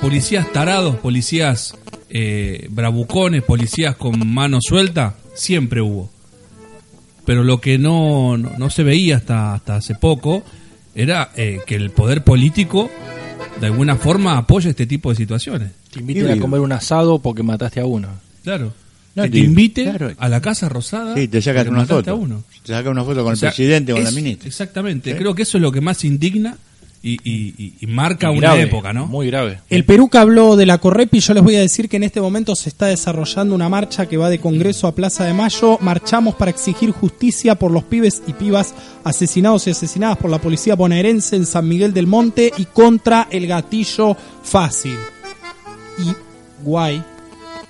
policías 0.00 0.50
tarados, 0.52 0.97
policías 0.97 1.76
eh, 2.09 2.66
bravucones, 2.70 3.42
policías 3.42 3.97
con 3.97 4.26
mano 4.32 4.59
suelta, 4.61 5.14
siempre 5.35 5.80
hubo. 5.80 6.11
Pero 7.25 7.44
lo 7.44 7.61
que 7.61 7.78
no, 7.78 8.37
no, 8.37 8.50
no 8.59 8.70
se 8.70 8.82
veía 8.82 9.16
hasta, 9.16 9.54
hasta 9.54 9.76
hace 9.76 9.94
poco 9.94 10.42
era 10.94 11.30
eh, 11.37 11.61
que 11.66 11.76
el 11.76 11.90
poder 11.90 12.25
político 12.25 12.90
de 13.61 13.67
alguna 13.67 13.97
forma 13.97 14.37
apoya 14.38 14.71
este 14.71 14.87
tipo 14.87 15.11
de 15.11 15.17
situaciones. 15.17 15.71
Te 15.93 16.00
inviten 16.00 16.31
a 16.31 16.38
comer 16.40 16.61
un 16.61 16.73
asado 16.73 17.19
porque 17.19 17.43
mataste 17.43 17.81
a 17.81 17.87
uno. 17.87 18.09
Claro. 18.43 18.73
No, 19.14 19.25
que 19.25 19.29
te- 19.31 19.38
te 19.40 19.45
invite 19.45 19.83
claro. 19.85 20.12
a 20.19 20.29
la 20.29 20.40
Casa 20.40 20.69
Rosada. 20.69 21.14
Sí, 21.17 21.26
te 21.29 21.43
sacas 21.43 21.64
porque 21.64 21.79
una 21.81 21.87
foto 21.87 22.11
a 22.12 22.14
uno. 22.14 22.45
te 22.64 22.73
sacas 22.73 22.90
una 22.93 23.02
foto 23.05 23.21
con 23.23 23.29
O 23.29 23.33
el 23.33 23.37
sea, 23.37 23.50
presidente 23.50 23.93
o 23.93 23.97
con 23.97 24.05
la 24.05 24.11
ministra 24.12 24.47
Exactamente. 24.49 25.12
Sí. 25.12 25.19
Creo 25.19 25.35
que 25.35 25.43
eso 25.43 25.59
es 25.59 25.62
lo 25.62 25.73
que 25.73 25.81
más 25.81 26.05
indigna 26.05 26.57
y, 27.02 27.12
y- 27.25 27.54
y- 27.57 27.75
y 27.80 27.87
marca 27.87 28.30
una 28.30 28.40
grave, 28.40 28.62
época, 28.62 28.92
¿no? 28.92 29.07
Muy 29.07 29.26
grave. 29.28 29.61
El 29.71 29.85
Peruca 29.85 30.21
habló 30.21 30.54
de 30.57 30.66
la 30.66 30.78
Correpi. 30.78 31.21
Yo 31.21 31.33
les 31.35 31.42
voy 31.42 31.57
a 31.57 31.61
decir 31.61 31.88
que 31.88 31.97
en 31.97 32.02
este 32.02 32.21
momento 32.21 32.54
se 32.54 32.69
está 32.69 32.87
desarrollando 32.87 33.54
una 33.54 33.69
marcha 33.71 34.07
que 34.07 34.16
va 34.19 34.28
de 34.28 34.38
Congreso 34.38 34.87
a 34.87 34.95
Plaza 34.95 35.25
de 35.25 35.33
Mayo. 35.33 35.78
Marchamos 35.80 36.35
para 36.35 36.50
exigir 36.50 36.90
justicia 36.90 37.54
por 37.54 37.71
los 37.71 37.85
pibes 37.85 38.23
y 38.26 38.35
pibas 38.35 38.75
asesinados 39.04 39.66
y 39.66 39.71
asesinadas 39.71 40.19
por 40.19 40.30
la 40.30 40.40
policía 40.40 40.75
bonaerense 40.76 41.37
en 41.37 41.47
San 41.47 41.66
Miguel 41.69 41.95
del 41.95 42.07
Monte 42.07 42.52
y 42.59 42.66
contra 42.66 43.28
el 43.30 43.47
gatillo 43.47 44.16
fácil. 44.42 44.97
Y 45.99 46.12
guay 46.62 47.02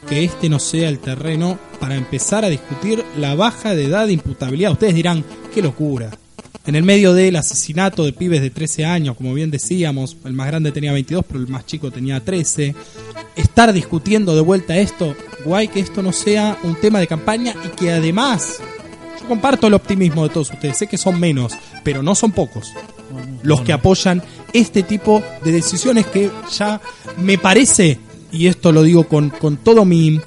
que 0.09 0.25
este 0.25 0.49
no 0.49 0.59
sea 0.59 0.89
el 0.89 0.99
terreno 0.99 1.59
para 1.79 1.95
empezar 1.95 2.45
a 2.45 2.49
discutir 2.49 3.05
la 3.19 3.35
baja 3.35 3.75
de 3.75 3.85
edad 3.85 4.07
de 4.07 4.15
imputabilidad. 4.15 4.73
Ustedes 4.73 4.95
dirán, 4.95 5.23
qué 5.55 5.61
locura. 5.63 6.11
En 6.67 6.75
el 6.75 6.83
medio 6.83 7.15
del 7.15 7.37
asesinato 7.37 8.05
de 8.05 8.13
pibes 8.13 8.43
de 8.43 8.51
13 8.51 8.85
años, 8.85 9.17
como 9.17 9.35
bien 9.35 9.51
decíamos, 9.51 10.17
el 10.25 10.35
más 10.35 10.47
grande 10.47 10.73
tenía 10.73 10.93
22, 10.93 11.25
pero 11.27 11.41
el 11.41 11.49
más 11.49 11.67
chico 11.67 11.91
tenía 11.91 12.21
13. 12.25 12.75
Estar 13.37 13.73
discutiendo 13.73 14.35
de 14.35 14.43
vuelta 14.43 14.77
esto, 14.77 15.17
guay 15.45 15.69
que 15.69 15.81
esto 15.81 16.03
no 16.03 16.13
sea 16.13 16.59
un 16.63 16.75
tema 16.77 17.01
de 17.01 17.07
campaña 17.07 17.55
y 17.65 17.69
que 17.77 17.93
además, 17.93 18.59
yo 19.21 19.27
comparto 19.29 19.67
el 19.67 19.75
optimismo 19.75 20.25
de 20.25 20.35
todos 20.35 20.51
ustedes, 20.51 20.77
sé 20.77 20.87
que 20.87 20.99
son 20.99 21.19
menos, 21.19 21.55
pero 21.83 22.03
no 22.03 22.15
son 22.15 22.33
pocos 22.33 22.69
los 23.43 23.63
que 23.63 23.73
apoyan 23.73 24.23
este 24.53 24.83
tipo 24.83 25.23
de 25.45 25.53
decisiones 25.53 26.07
que 26.07 26.31
ya 26.57 26.81
me 27.19 27.39
parece, 27.39 27.99
y 28.33 28.47
esto 28.47 28.73
lo 28.73 28.83
digo 28.83 29.05
con, 29.09 29.31
con 29.31 29.57
todo 29.57 29.85
mi, 29.85 30.21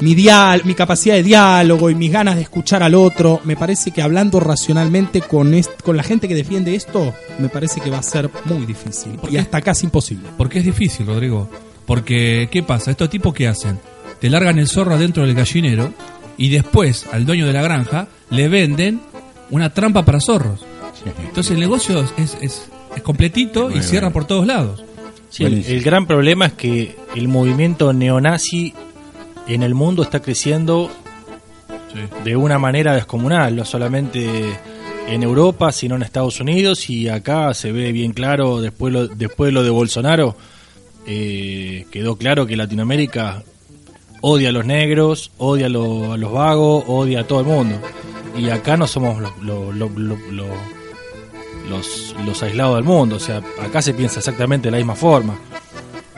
mi, 0.00 0.14
dial, 0.14 0.62
mi 0.64 0.74
capacidad 0.74 1.14
de 1.16 1.22
diálogo 1.22 1.90
y 1.90 1.94
mis 1.94 2.12
ganas 2.12 2.36
de 2.36 2.42
escuchar 2.42 2.82
al 2.82 2.94
otro, 2.94 3.40
me 3.44 3.56
parece 3.56 3.90
que 3.90 4.00
hablando 4.02 4.38
racionalmente 4.40 5.20
con, 5.20 5.54
est- 5.54 5.82
con 5.82 5.96
la 5.96 6.02
gente 6.02 6.28
que 6.28 6.34
defiende 6.34 6.74
esto, 6.74 7.12
me 7.38 7.48
parece 7.48 7.80
que 7.80 7.90
va 7.90 7.98
a 7.98 8.02
ser 8.02 8.30
muy 8.44 8.64
difícil 8.66 9.18
y 9.30 9.36
hasta 9.38 9.60
casi 9.60 9.86
imposible. 9.86 10.28
Porque 10.36 10.58
es 10.60 10.64
difícil, 10.64 11.06
Rodrigo. 11.06 11.48
Porque, 11.86 12.48
¿qué 12.50 12.62
pasa? 12.62 12.90
Estos 12.90 13.10
tipos 13.10 13.32
que 13.34 13.48
hacen? 13.48 13.78
Te 14.20 14.28
largan 14.30 14.58
el 14.58 14.68
zorro 14.68 14.94
adentro 14.94 15.24
del 15.24 15.34
gallinero 15.34 15.92
y 16.36 16.50
después 16.50 17.06
al 17.12 17.24
dueño 17.26 17.46
de 17.46 17.52
la 17.52 17.62
granja 17.62 18.08
le 18.30 18.48
venden 18.48 19.00
una 19.50 19.72
trampa 19.72 20.04
para 20.04 20.20
zorros. 20.20 20.60
Entonces 21.24 21.52
el 21.52 21.60
negocio 21.60 22.04
es, 22.18 22.36
es, 22.42 22.68
es 22.94 23.02
completito 23.02 23.70
y 23.70 23.82
cierra 23.82 24.08
bueno. 24.08 24.12
por 24.12 24.24
todos 24.26 24.46
lados. 24.46 24.84
Sí, 25.30 25.44
el, 25.44 25.50
Buenísimo. 25.50 25.76
el 25.76 25.82
gran 25.84 26.06
problema 26.06 26.46
es 26.46 26.52
que 26.54 26.96
el 27.14 27.28
movimiento 27.28 27.92
neonazi 27.92 28.74
en 29.48 29.62
el 29.62 29.74
mundo 29.74 30.02
está 30.02 30.20
creciendo 30.20 30.90
de 32.24 32.36
una 32.36 32.58
manera 32.58 32.94
descomunal, 32.94 33.56
no 33.56 33.64
solamente 33.64 34.58
en 35.08 35.22
Europa, 35.22 35.72
sino 35.72 35.96
en 35.96 36.02
Estados 36.02 36.40
Unidos 36.40 36.88
y 36.90 37.08
acá 37.08 37.54
se 37.54 37.72
ve 37.72 37.92
bien 37.92 38.12
claro, 38.12 38.60
después 38.60 38.92
lo, 38.92 39.08
después 39.08 39.48
de 39.48 39.52
lo 39.52 39.62
de 39.64 39.70
Bolsonaro, 39.70 40.36
eh, 41.06 41.86
quedó 41.90 42.16
claro 42.16 42.46
que 42.46 42.56
Latinoamérica 42.56 43.42
odia 44.20 44.50
a 44.50 44.52
los 44.52 44.66
negros, 44.66 45.30
odia 45.38 45.66
a, 45.66 45.70
lo- 45.70 46.12
a 46.12 46.16
los 46.18 46.30
vagos, 46.32 46.84
odia 46.86 47.20
a 47.20 47.24
todo 47.26 47.40
el 47.40 47.46
mundo. 47.46 47.76
Y 48.36 48.50
acá 48.50 48.76
no 48.76 48.86
somos 48.86 49.20
lo- 49.42 49.72
los, 49.72 49.90
los 52.24 52.42
aislados 52.42 52.76
del 52.76 52.84
mundo, 52.84 53.16
o 53.16 53.20
sea, 53.20 53.42
acá 53.60 53.82
se 53.82 53.94
piensa 53.94 54.20
exactamente 54.20 54.68
de 54.68 54.72
la 54.72 54.76
misma 54.78 54.94
forma. 54.94 55.38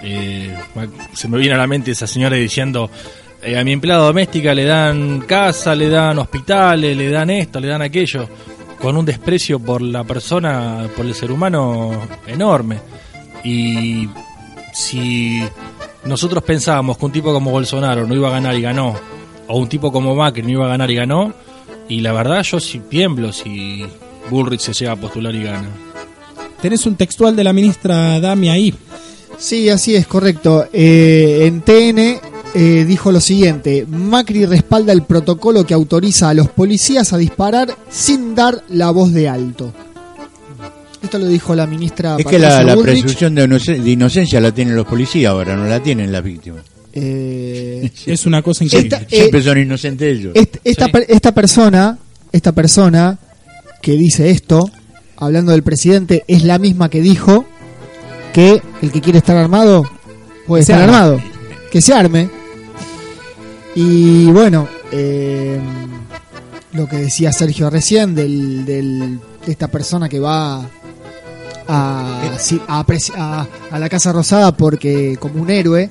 Eh, 0.02 0.54
se 1.12 1.28
me 1.28 1.38
viene 1.38 1.54
a 1.54 1.59
la 1.59 1.66
mente 1.66 1.90
esa 1.90 2.07
señora 2.07 2.37
diciendo, 2.37 2.90
eh, 3.42 3.59
a 3.59 3.64
mi 3.64 3.73
empleada 3.73 4.04
doméstica 4.04 4.54
le 4.54 4.64
dan 4.64 5.21
casa, 5.21 5.75
le 5.75 5.88
dan 5.88 6.19
hospitales, 6.19 6.97
le 6.97 7.11
dan 7.11 7.30
esto, 7.30 7.61
le 7.61 7.69
dan 7.69 7.83
aquello, 7.83 8.28
con 8.80 8.97
un 8.97 9.04
desprecio 9.04 9.59
por 9.59 9.83
la 9.83 10.04
persona, 10.04 10.88
por 10.97 11.07
el 11.07 11.14
ser 11.14 11.30
humano 11.33 11.92
enorme. 12.26 12.78
Y 13.45 14.09
si 14.73 15.42
nosotros 16.04 16.42
pensábamos 16.42 16.99
que 16.99 17.04
un 17.04 17.12
tipo 17.12 17.33
como 17.33 17.50
Bolsonaro 17.50 18.07
no 18.07 18.14
iba 18.14 18.28
a 18.28 18.33
ganar 18.33 18.54
y 18.54 18.62
ganó, 18.62 18.95
o 19.49 19.59
un 19.59 19.69
tipo 19.69 19.90
como 19.90 20.14
Macri 20.14 20.42
no 20.42 20.50
iba 20.50 20.66
a 20.66 20.71
ganar 20.71 20.90
y 20.90 20.95
ganó, 20.95 21.33
y 21.88 22.00
la 22.00 22.12
verdad 22.12 22.42
yo 22.42 22.61
sí 22.61 22.80
tiemblo 22.88 23.33
si 23.33 23.85
Bullrich 24.30 24.61
se 24.61 24.73
llega 24.73 24.92
a 24.92 24.97
postular 24.97 25.35
y 25.35 25.42
gana. 25.42 25.69
Tenés 26.62 26.87
un 26.87 26.95
textual 26.95 27.35
de 27.35 27.45
la 27.45 27.52
ministra 27.52 28.21
Dami 28.21 28.50
ahí. 28.50 28.75
Sí, 29.40 29.68
así 29.70 29.97
es, 29.97 30.06
correcto. 30.06 30.68
Eh, 30.73 31.47
en 31.47 31.62
TN 31.62 32.20
eh, 32.54 32.85
dijo 32.87 33.11
lo 33.11 33.20
siguiente, 33.20 33.87
Macri 33.88 34.44
respalda 34.44 34.92
el 34.92 35.02
protocolo 35.02 35.64
que 35.64 35.75
autoriza 35.75 36.28
a 36.28 36.35
los 36.35 36.49
policías 36.50 37.12
a 37.12 37.18
disparar 37.18 37.75
sin 37.90 38.35
dar 38.35 38.62
la 38.68 38.90
voz 38.90 39.12
de 39.12 39.28
alto. 39.28 39.73
Esto 41.02 41.18
lo 41.18 41.26
dijo 41.26 41.54
la 41.54 41.66
ministra 41.66 42.16
Es 42.18 42.26
que 42.26 42.38
la, 42.38 42.76
presunción 42.76 43.35
de, 43.35 43.44
inoce- 43.49 43.80
de 43.80 43.90
inocencia 43.90 44.38
la 44.40 44.52
tienen 44.52 44.76
los 44.76 44.87
policías 44.87 45.30
ahora, 45.30 45.56
no 45.56 45.64
la 45.66 45.82
tienen 45.82 46.12
las 46.12 46.23
víctimas. 46.23 46.62
Eh, 46.92 47.90
Es 48.06 48.26
una 48.26 48.42
cosa 48.42 48.64
increíble. 48.64 48.97
Esta- 48.97 49.09
Siempre 49.09 49.40
eh, 49.40 49.42
son 49.42 49.59
inocentes 49.59 50.18
ellos. 50.18 50.32
Est- 50.35 50.56
esta, 50.62 50.87
Sí. 50.87 50.92
per- 50.92 51.06
esta 51.09 51.32
persona, 51.32 51.99
esta 52.32 52.52
persona 52.52 53.18
que 53.80 53.92
dice 53.97 54.30
esto, 54.30 54.70
hablando 55.16 55.52
del 55.52 55.62
presidente, 55.62 56.25
es 56.28 56.44
la 56.44 56.59
misma 56.59 56.90
que 56.90 57.00
dijo 57.00 57.47
que 58.32 58.62
el 58.82 58.92
que 58.92 59.00
quiere 59.00 59.18
estar 59.18 59.37
armado 59.37 59.84
puede 60.46 60.62
estar 60.62 60.80
armado, 60.82 61.20
que 61.70 61.80
se 61.80 61.92
arme. 61.94 62.28
Y 63.75 64.26
bueno, 64.32 64.68
eh, 64.90 65.58
lo 66.72 66.87
que 66.88 66.96
decía 66.96 67.32
Sergio 67.32 67.70
recién 67.70 68.14
del, 68.14 68.64
del- 68.64 69.20
de 69.46 69.52
esta 69.52 69.68
persona 69.68 70.08
que 70.08 70.20
va 70.20 70.64
a, 71.68 72.20
sí, 72.38 72.60
a, 72.66 72.84
apreci- 72.84 73.14
a- 73.16 73.46
a 73.70 73.78
la 73.78 73.88
Casa 73.88 74.12
Rosada 74.12 74.52
porque 74.56 75.16
como 75.20 75.40
un 75.42 75.50
héroe 75.50 75.88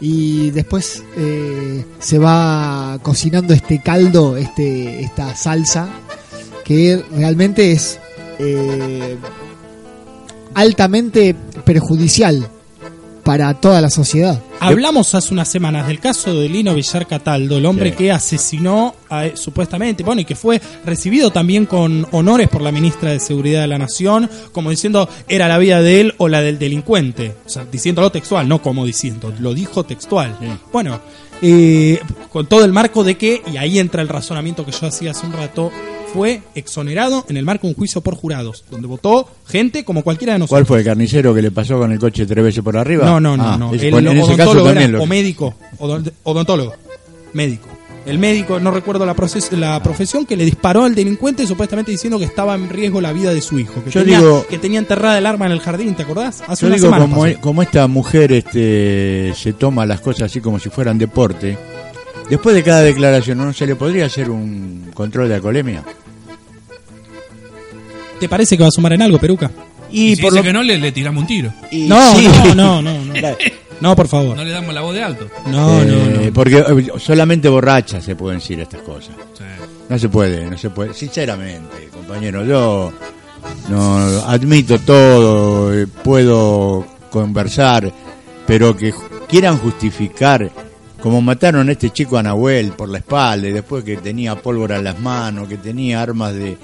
y 0.00 0.50
después 0.50 1.04
eh, 1.16 1.84
se 2.00 2.18
va 2.18 2.98
cocinando 3.02 3.54
este 3.54 3.80
caldo, 3.80 4.36
este 4.36 5.00
esta 5.00 5.34
salsa 5.36 5.88
que 6.64 7.02
realmente 7.16 7.70
es 7.72 7.98
eh, 8.40 9.16
altamente 10.54 11.34
perjudicial 11.64 12.48
para 13.24 13.54
toda 13.54 13.80
la 13.80 13.88
sociedad. 13.88 14.42
Hablamos 14.58 15.14
hace 15.14 15.32
unas 15.32 15.48
semanas 15.48 15.86
del 15.86 16.00
caso 16.00 16.34
de 16.34 16.48
Lino 16.48 16.74
Villar 16.74 17.06
Cataldo, 17.06 17.56
el 17.56 17.66
hombre 17.66 17.90
Sí. 17.90 17.96
que 17.96 18.10
asesinó 18.12 18.96
a- 19.08 19.28
supuestamente, 19.36 20.02
bueno, 20.02 20.22
y 20.22 20.24
que 20.24 20.34
fue 20.34 20.60
recibido 20.84 21.30
también 21.30 21.66
con 21.66 22.04
honores 22.10 22.48
por 22.48 22.62
la 22.62 22.72
ministra 22.72 23.10
de 23.12 23.20
Seguridad 23.20 23.60
de 23.60 23.68
la 23.68 23.78
Nación, 23.78 24.28
como 24.50 24.70
diciendo 24.70 25.08
era 25.28 25.46
la 25.46 25.58
vida 25.58 25.80
de 25.82 26.00
él 26.00 26.14
o 26.18 26.26
la 26.28 26.40
del 26.40 26.58
delincuente. 26.58 27.36
O 27.46 27.48
sea, 27.48 27.64
diciéndolo 27.70 28.10
textual, 28.10 28.48
no 28.48 28.60
como 28.60 28.84
diciendo, 28.84 29.32
lo 29.38 29.54
dijo 29.54 29.84
textual. 29.84 30.36
Bueno, 30.72 30.98
eh, 31.40 32.00
con 32.32 32.46
todo 32.46 32.64
el 32.64 32.72
marco 32.72 33.04
de 33.04 33.16
que, 33.16 33.40
y 33.52 33.56
ahí 33.56 33.78
entra 33.78 34.02
el 34.02 34.08
razonamiento 34.08 34.64
que 34.66 34.72
yo 34.72 34.86
hacía 34.88 35.12
hace 35.12 35.26
un 35.26 35.32
rato, 35.32 35.70
fue 36.12 36.42
exonerado 36.54 37.24
en 37.28 37.36
el 37.36 37.44
marco 37.44 37.66
de 37.66 37.72
un 37.72 37.76
juicio 37.76 38.00
por 38.00 38.14
jurados, 38.16 38.64
donde 38.70 38.86
votó 38.86 39.28
gente 39.46 39.84
como 39.84 40.02
cualquiera 40.02 40.34
de 40.34 40.40
nosotros. 40.40 40.58
¿Cuál 40.58 40.66
fue 40.66 40.78
el 40.80 40.84
carnicero 40.84 41.34
que 41.34 41.42
le 41.42 41.50
pasó 41.50 41.78
con 41.78 41.90
el 41.92 41.98
coche 41.98 42.26
tres 42.26 42.44
veces 42.44 42.62
por 42.62 42.76
arriba? 42.76 43.04
No, 43.06 43.20
no, 43.20 43.36
no, 43.36 43.44
Ah, 43.44 43.56
no. 43.58 43.74
ese- 43.74 43.88
El 43.88 43.94
en 44.06 44.18
ese 44.18 44.36
caso 44.36 44.50
odontólogo 44.50 44.66
también 44.68 44.90
era 44.90 44.98
lo- 44.98 45.04
o 45.04 45.06
médico, 45.06 45.54
odon- 45.78 46.12
odontólogo, 46.24 46.74
médico. 47.32 47.68
El 48.04 48.18
médico, 48.18 48.58
no 48.58 48.72
recuerdo 48.72 49.06
la, 49.06 49.14
proces- 49.14 49.52
la 49.56 49.80
profesión, 49.80 50.26
que 50.26 50.36
le 50.36 50.44
disparó 50.44 50.82
al 50.84 50.92
delincuente 50.94 51.46
supuestamente 51.46 51.92
diciendo 51.92 52.18
que 52.18 52.24
estaba 52.24 52.56
en 52.56 52.68
riesgo 52.68 53.00
la 53.00 53.12
vida 53.12 53.32
de 53.32 53.40
su 53.40 53.60
hijo. 53.60 53.82
Que, 53.84 53.90
Yo 53.92 54.00
tenía, 54.02 54.18
digo- 54.18 54.44
que 54.50 54.58
tenía 54.58 54.80
enterrada 54.80 55.18
el 55.18 55.24
arma 55.24 55.46
en 55.46 55.52
el 55.52 55.60
jardín, 55.60 55.94
¿te 55.94 56.02
acordás? 56.02 56.42
Hace 56.48 56.62
Yo 56.62 56.66
una 56.66 56.76
digo, 56.76 56.86
semana 56.88 57.04
como, 57.04 57.22
pasó. 57.22 57.40
como 57.40 57.62
esta 57.62 57.86
mujer 57.86 58.32
este, 58.32 59.32
se 59.36 59.52
toma 59.52 59.86
las 59.86 60.00
cosas 60.00 60.22
así 60.22 60.40
como 60.40 60.58
si 60.58 60.68
fueran 60.68 60.98
deporte, 60.98 61.56
después 62.28 62.56
de 62.56 62.64
cada 62.64 62.80
declaración, 62.82 63.38
¿no 63.38 63.52
se 63.52 63.66
le 63.68 63.76
podría 63.76 64.06
hacer 64.06 64.30
un 64.30 64.90
control 64.94 65.28
de 65.28 65.36
alcoholemia? 65.36 65.84
¿Te 68.22 68.28
parece 68.28 68.56
que 68.56 68.62
va 68.62 68.68
a 68.68 68.70
sumar 68.70 68.92
en 68.92 69.02
algo, 69.02 69.18
Peruca? 69.18 69.50
Y, 69.90 70.12
Y, 70.12 70.16
si 70.16 70.22
por 70.22 70.30
dice 70.30 70.40
lo 70.40 70.46
que 70.46 70.52
no, 70.52 70.62
le, 70.62 70.78
le 70.78 70.92
tiramos 70.92 71.22
un 71.22 71.26
tiro. 71.26 71.52
y 71.72 71.88
No, 71.88 72.14
sí. 72.14 72.28
no, 72.54 72.80
no, 72.80 72.80
no, 72.80 73.04
no. 73.04 73.12
No, 73.80 73.96
por 73.96 74.06
favor. 74.06 74.36
No 74.36 74.44
le 74.44 74.52
damos 74.52 74.72
la 74.72 74.80
voz 74.80 74.94
de 74.94 75.02
alto. 75.02 75.26
No, 75.46 75.82
no, 75.84 75.92
Eh, 75.92 76.22
no. 76.26 76.32
Porque 76.32 76.58
eh, 76.58 76.86
solamente 77.00 77.48
borrachas 77.48 78.04
se 78.04 78.14
pueden 78.14 78.38
decir 78.38 78.60
estas 78.60 78.80
cosas. 78.82 79.16
Sí. 79.36 79.42
No 79.88 79.98
se 79.98 80.08
puede, 80.08 80.48
no 80.48 80.56
se 80.56 80.70
puede. 80.70 80.94
Sinceramente, 80.94 81.88
compañero, 81.92 82.44
yo 82.44 82.92
no 83.68 83.96
admito 84.28 84.78
todo, 84.78 85.74
eh, 85.74 85.88
puedo 86.04 86.86
conversar, 87.10 87.92
pero 88.46 88.76
que 88.76 88.94
quieran 89.28 89.58
justificar 89.58 90.48
como 91.02 91.20
mataron 91.20 91.68
a 91.68 91.72
este 91.72 91.90
chico 91.90 92.16
a 92.16 92.22
Nahuel 92.22 92.70
por 92.74 92.88
la 92.88 92.98
espalda 92.98 93.48
y 93.48 93.52
después 93.52 93.82
que 93.82 93.96
tenía 93.96 94.36
pólvora 94.36 94.76
en 94.78 94.84
las 94.84 95.00
manos, 95.00 95.48
que 95.48 95.56
tenía 95.56 96.00
armas 96.00 96.34
de 96.34 96.56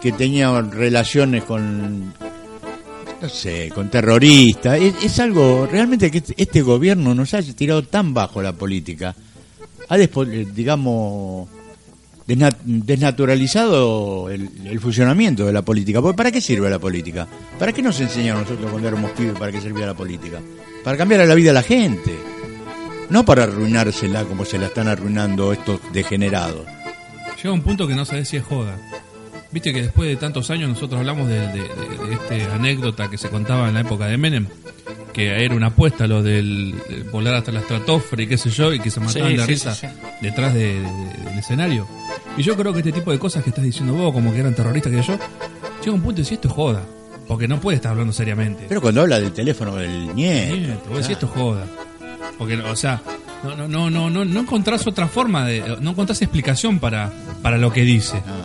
que 0.00 0.12
tenía 0.12 0.60
relaciones 0.62 1.44
con 1.44 2.12
no 3.20 3.28
sé, 3.28 3.70
con 3.74 3.90
terroristas. 3.90 4.78
Es, 4.80 5.18
algo 5.18 5.66
realmente 5.70 6.08
que 6.10 6.18
este- 6.18 6.34
este 6.36 6.62
gobierno 6.62 7.14
nos 7.14 7.34
ha 7.34 7.42
tirado 7.42 7.82
tan 7.82 8.14
bajo 8.14 8.40
la 8.40 8.52
política. 8.52 9.14
Ha, 9.88 9.98
eh, 9.98 10.46
digamos, 10.54 11.48
desna- 12.28 12.54
desnaturalizado 12.64 14.30
el, 14.30 14.48
el 14.66 14.78
funcionamiento 14.80 15.44
de 15.46 15.52
la 15.52 15.62
política. 15.62 16.00
Porque 16.00 16.16
¿Para 16.16 16.30
qué 16.30 16.40
sirve 16.40 16.70
la 16.70 16.78
política? 16.78 17.26
¿Para 17.58 17.72
qué 17.72 17.82
nos 17.82 18.00
enseñaron 18.00 18.42
nosotros 18.42 18.70
cuando 18.70 18.86
éramos 18.88 19.10
pibes 19.12 19.36
para 19.36 19.50
qué 19.50 19.60
servía 19.60 19.86
la 19.86 19.94
política? 19.94 20.38
Para 20.84 20.96
cambiar 20.96 21.26
la 21.26 21.34
vida 21.34 21.50
a 21.50 21.54
la 21.54 21.62
gente. 21.62 22.14
No 23.10 23.24
para 23.24 23.44
arruinársela 23.44 24.24
como 24.26 24.44
se 24.44 24.58
la 24.58 24.66
están 24.66 24.86
arruinando 24.86 25.52
estos 25.52 25.80
degenerados. 25.92 26.66
Llega 27.42 27.52
un 27.52 27.62
punto 27.62 27.88
que 27.88 27.94
no 27.96 28.04
sabes 28.04 28.28
si 28.28 28.36
es 28.36 28.44
joda. 28.44 28.76
Viste 29.50 29.72
que 29.72 29.82
después 29.82 30.08
de 30.08 30.16
tantos 30.16 30.50
años 30.50 30.68
nosotros 30.68 30.98
hablamos 31.00 31.26
de, 31.28 31.40
de, 31.40 31.62
de- 31.62 32.06
de 32.08 32.12
este 32.14 32.42
anécdota 32.52 33.08
que 33.08 33.16
se 33.16 33.30
contaba 33.30 33.68
en 33.68 33.74
la 33.74 33.80
época 33.80 34.06
de 34.06 34.18
Menem, 34.18 34.46
que 35.12 35.42
era 35.44 35.54
una 35.54 35.68
apuesta 35.68 36.06
lo 36.06 36.22
del, 36.22 36.74
volar 37.10 37.34
hasta 37.34 37.50
la 37.50 37.60
estratosfera 37.60 38.22
y 38.22 38.26
qué 38.26 38.36
sé 38.36 38.50
yo, 38.50 38.72
y 38.74 38.78
que 38.80 38.90
se 38.90 39.00
mataban 39.00 39.30
Sí, 39.30 39.36
de 39.36 39.42
sí, 39.44 39.48
risa 39.48 39.74
sí, 39.74 39.86
sí. 39.86 39.92
detrás 40.20 40.52
de- 40.52 40.80
de- 40.82 41.24
del 41.24 41.38
escenario. 41.38 41.86
Y 42.36 42.42
yo 42.42 42.56
creo 42.56 42.72
que 42.72 42.80
este 42.80 42.92
tipo 42.92 43.10
de 43.10 43.18
cosas 43.18 43.42
que 43.42 43.48
estás 43.50 43.64
diciendo 43.64 43.94
vos, 43.94 44.12
como 44.12 44.32
que 44.32 44.38
eran 44.40 44.54
terroristas 44.54 44.92
que 44.92 45.02
yo, 45.02 45.18
llega 45.82 45.92
un 45.94 46.02
punto 46.02 46.20
y 46.20 46.24
si 46.24 46.34
esto 46.34 46.48
es 46.48 46.54
joda, 46.54 46.82
porque 47.26 47.48
no 47.48 47.58
puede 47.60 47.76
estar 47.76 47.92
hablando 47.92 48.12
seriamente. 48.12 48.66
Pero 48.68 48.80
cuando 48.82 49.00
habla 49.00 49.18
del 49.18 49.32
teléfono 49.32 49.76
del 49.76 50.14
nieto. 50.14 50.56
Nieto, 50.56 50.82
vos 50.90 50.98
decís 50.98 51.10
esto 51.12 51.26
es 51.26 51.32
joda. 51.32 51.64
Porque, 52.38 52.56
o 52.58 52.76
sea, 52.76 53.02
no, 53.42 53.56
no, 53.56 53.66
no, 53.68 53.90
no, 53.90 54.10
no, 54.10 54.24
no 54.24 54.40
encontrás 54.40 54.86
otra 54.86 55.08
forma 55.08 55.44
de, 55.46 55.76
no 55.80 55.90
encontrás 55.90 56.22
explicación 56.22 56.78
para, 56.78 57.10
para 57.42 57.58
lo 57.58 57.72
que 57.72 57.82
dice. 57.82 58.22
Porque 58.24 58.37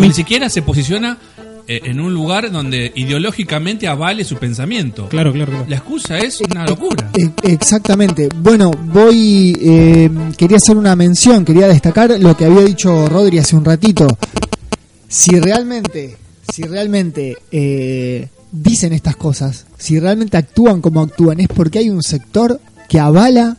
Ni 0.00 0.12
siquiera 0.12 0.48
se 0.50 0.62
posiciona 0.62 1.18
eh, 1.66 1.80
en 1.84 2.00
un 2.00 2.12
lugar 2.12 2.50
donde 2.50 2.92
ideológicamente 2.94 3.86
avale 3.88 4.24
su 4.24 4.36
pensamiento. 4.36 5.08
Claro, 5.08 5.32
claro, 5.32 5.52
claro. 5.52 5.66
La 5.68 5.76
excusa 5.76 6.18
es 6.18 6.40
una 6.40 6.66
locura. 6.66 7.10
E- 7.16 7.30
Exactamente. 7.52 8.28
Bueno, 8.36 8.70
voy. 8.70 9.56
eh, 9.60 10.10
quería 10.36 10.56
hacer 10.58 10.76
una 10.76 10.94
mención, 10.96 11.44
quería 11.44 11.68
destacar 11.68 12.18
lo 12.20 12.36
que 12.36 12.44
había 12.44 12.62
dicho 12.62 13.08
Rodri 13.08 13.38
hace 13.38 13.56
un 13.56 13.64
ratito. 13.64 14.06
Si 15.08 15.38
realmente, 15.38 16.16
si 16.52 16.62
realmente 16.64 17.36
eh, 17.52 18.28
dicen 18.52 18.92
estas 18.92 19.16
cosas, 19.16 19.66
si 19.78 19.98
realmente 20.00 20.36
actúan 20.36 20.80
como 20.80 21.00
actúan, 21.02 21.40
es 21.40 21.48
porque 21.48 21.78
hay 21.78 21.88
un 21.90 22.02
sector 22.02 22.60
que 22.88 22.98
avala 22.98 23.56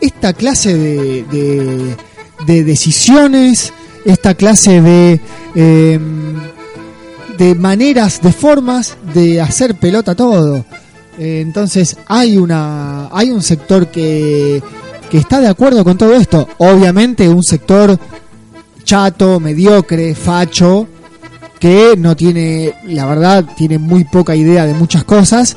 esta 0.00 0.32
clase 0.32 0.76
de, 0.76 1.22
de, 1.30 1.96
de 2.46 2.64
decisiones, 2.64 3.72
esta 4.04 4.34
clase 4.34 4.80
de. 4.80 5.20
eh, 5.54 6.00
de 7.38 7.54
maneras, 7.54 8.20
de 8.22 8.32
formas 8.32 8.96
de 9.12 9.40
hacer 9.40 9.74
pelota 9.74 10.14
todo. 10.14 10.64
Eh, 11.18 11.40
entonces 11.40 11.96
hay 12.06 12.36
una 12.36 13.08
hay 13.12 13.30
un 13.30 13.42
sector 13.42 13.88
que, 13.88 14.62
que 15.10 15.18
está 15.18 15.40
de 15.40 15.48
acuerdo 15.48 15.84
con 15.84 15.98
todo 15.98 16.14
esto. 16.14 16.48
Obviamente 16.58 17.28
un 17.28 17.42
sector 17.42 17.98
chato, 18.84 19.40
mediocre, 19.40 20.14
facho, 20.14 20.86
que 21.58 21.94
no 21.96 22.14
tiene, 22.16 22.74
la 22.88 23.06
verdad, 23.06 23.44
tiene 23.56 23.78
muy 23.78 24.04
poca 24.04 24.36
idea 24.36 24.66
de 24.66 24.74
muchas 24.74 25.04
cosas 25.04 25.56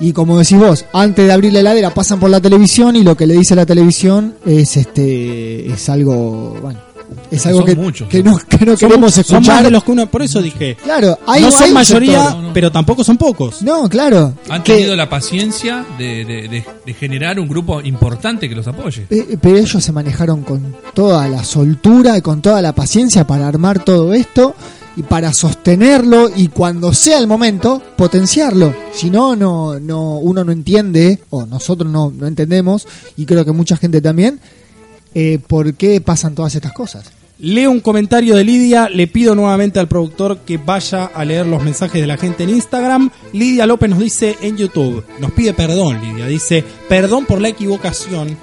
Y 0.00 0.12
como 0.12 0.38
decís 0.38 0.58
vos, 0.58 0.84
antes 0.92 1.26
de 1.26 1.32
abrir 1.32 1.52
la 1.52 1.60
heladera 1.60 1.94
pasan 1.94 2.20
por 2.20 2.30
la 2.30 2.40
televisión 2.40 2.94
y 2.96 3.02
lo 3.02 3.16
que 3.16 3.26
le 3.26 3.34
dice 3.34 3.56
la 3.56 3.66
televisión 3.66 4.34
es 4.44 4.76
este 4.76 5.66
es 5.72 5.88
algo, 5.88 6.56
bueno, 6.62 6.80
es 7.30 7.44
algo 7.46 7.58
Son 7.60 7.66
que, 7.66 7.76
muchos. 7.76 8.08
que 8.08 8.22
no, 8.22 8.38
que 8.38 8.64
no 8.64 8.76
Son- 8.76 8.88
queremos 8.88 9.12
son 9.14 9.20
escuchar. 9.20 9.54
más 9.56 9.62
de 9.64 9.70
los 9.70 9.84
que 9.84 9.90
uno, 9.92 10.06
por 10.10 10.22
eso 10.22 10.40
dije. 10.42 10.76
Claro, 10.82 11.18
hay, 11.26 11.40
no 11.42 11.46
hay 11.48 11.52
son 11.52 11.68
un 11.68 11.74
mayoría, 11.74 12.18
sector. 12.22 12.36
no, 12.36 12.42
no. 12.48 12.52
pero 12.52 12.72
tampoco 12.72 13.04
son 13.04 13.16
pocos. 13.16 13.62
No, 13.62 13.88
claro. 13.88 14.34
Han 14.48 14.62
que- 14.62 14.74
tenido 14.74 14.96
la 14.96 15.08
paciencia 15.08 15.84
de, 15.98 16.24
de- 16.24 16.48
de- 16.48 16.64
de 16.86 16.94
generar 16.94 17.38
un 17.40 17.48
grupo 17.48 17.80
importante 17.80 18.48
que 18.48 18.54
los 18.54 18.66
apoye. 18.66 19.06
Eh, 19.10 19.36
Pero 19.40 19.56
ellos 19.56 19.82
se 19.82 19.92
manejaron 19.92 20.42
con 20.42 20.76
toda 20.94 21.28
la 21.28 21.44
soltura 21.44 22.16
y 22.16 22.22
con 22.22 22.40
toda 22.42 22.62
la 22.62 22.72
paciencia 22.74 23.26
para 23.26 23.46
armar 23.48 23.84
todo 23.84 24.12
esto 24.14 24.54
y 24.96 25.02
para 25.02 25.32
sostenerlo 25.32 26.28
y 26.34 26.48
cuando 26.48 26.92
sea 26.92 27.18
el 27.18 27.26
momento 27.28 27.80
potenciarlo. 27.96 28.74
Si 28.92 29.10
no, 29.10 29.36
no, 29.36 29.78
no 29.78 30.18
uno 30.18 30.42
no 30.42 30.50
entiende 30.50 31.20
o 31.30 31.46
nosotros 31.46 31.90
no, 31.92 32.10
no 32.16 32.26
entendemos 32.26 32.86
y 33.16 33.24
creo 33.26 33.44
que 33.44 33.52
mucha 33.52 33.76
gente 33.76 34.00
también 34.00 34.40
eh, 35.14 35.38
por 35.46 35.74
qué 35.74 36.00
pasan 36.00 36.34
todas 36.34 36.54
estas 36.54 36.72
cosas. 36.72 37.17
Leo 37.40 37.70
un 37.70 37.78
comentario 37.78 38.34
de 38.34 38.42
Lidia, 38.42 38.88
le 38.88 39.06
pido 39.06 39.36
nuevamente 39.36 39.78
al 39.78 39.86
productor 39.86 40.38
que 40.38 40.58
vaya 40.58 41.04
a 41.04 41.24
leer 41.24 41.46
los 41.46 41.62
mensajes 41.62 42.00
de 42.00 42.06
la 42.08 42.16
gente 42.16 42.42
en 42.42 42.50
Instagram. 42.50 43.10
Lidia 43.32 43.64
López 43.64 43.88
nos 43.90 44.00
dice 44.00 44.36
en 44.42 44.56
YouTube, 44.56 45.04
nos 45.20 45.30
pide 45.30 45.54
perdón 45.54 46.00
Lidia, 46.02 46.26
dice, 46.26 46.64
perdón 46.88 47.26
por 47.26 47.40
la 47.40 47.48
equivocación, 47.48 48.36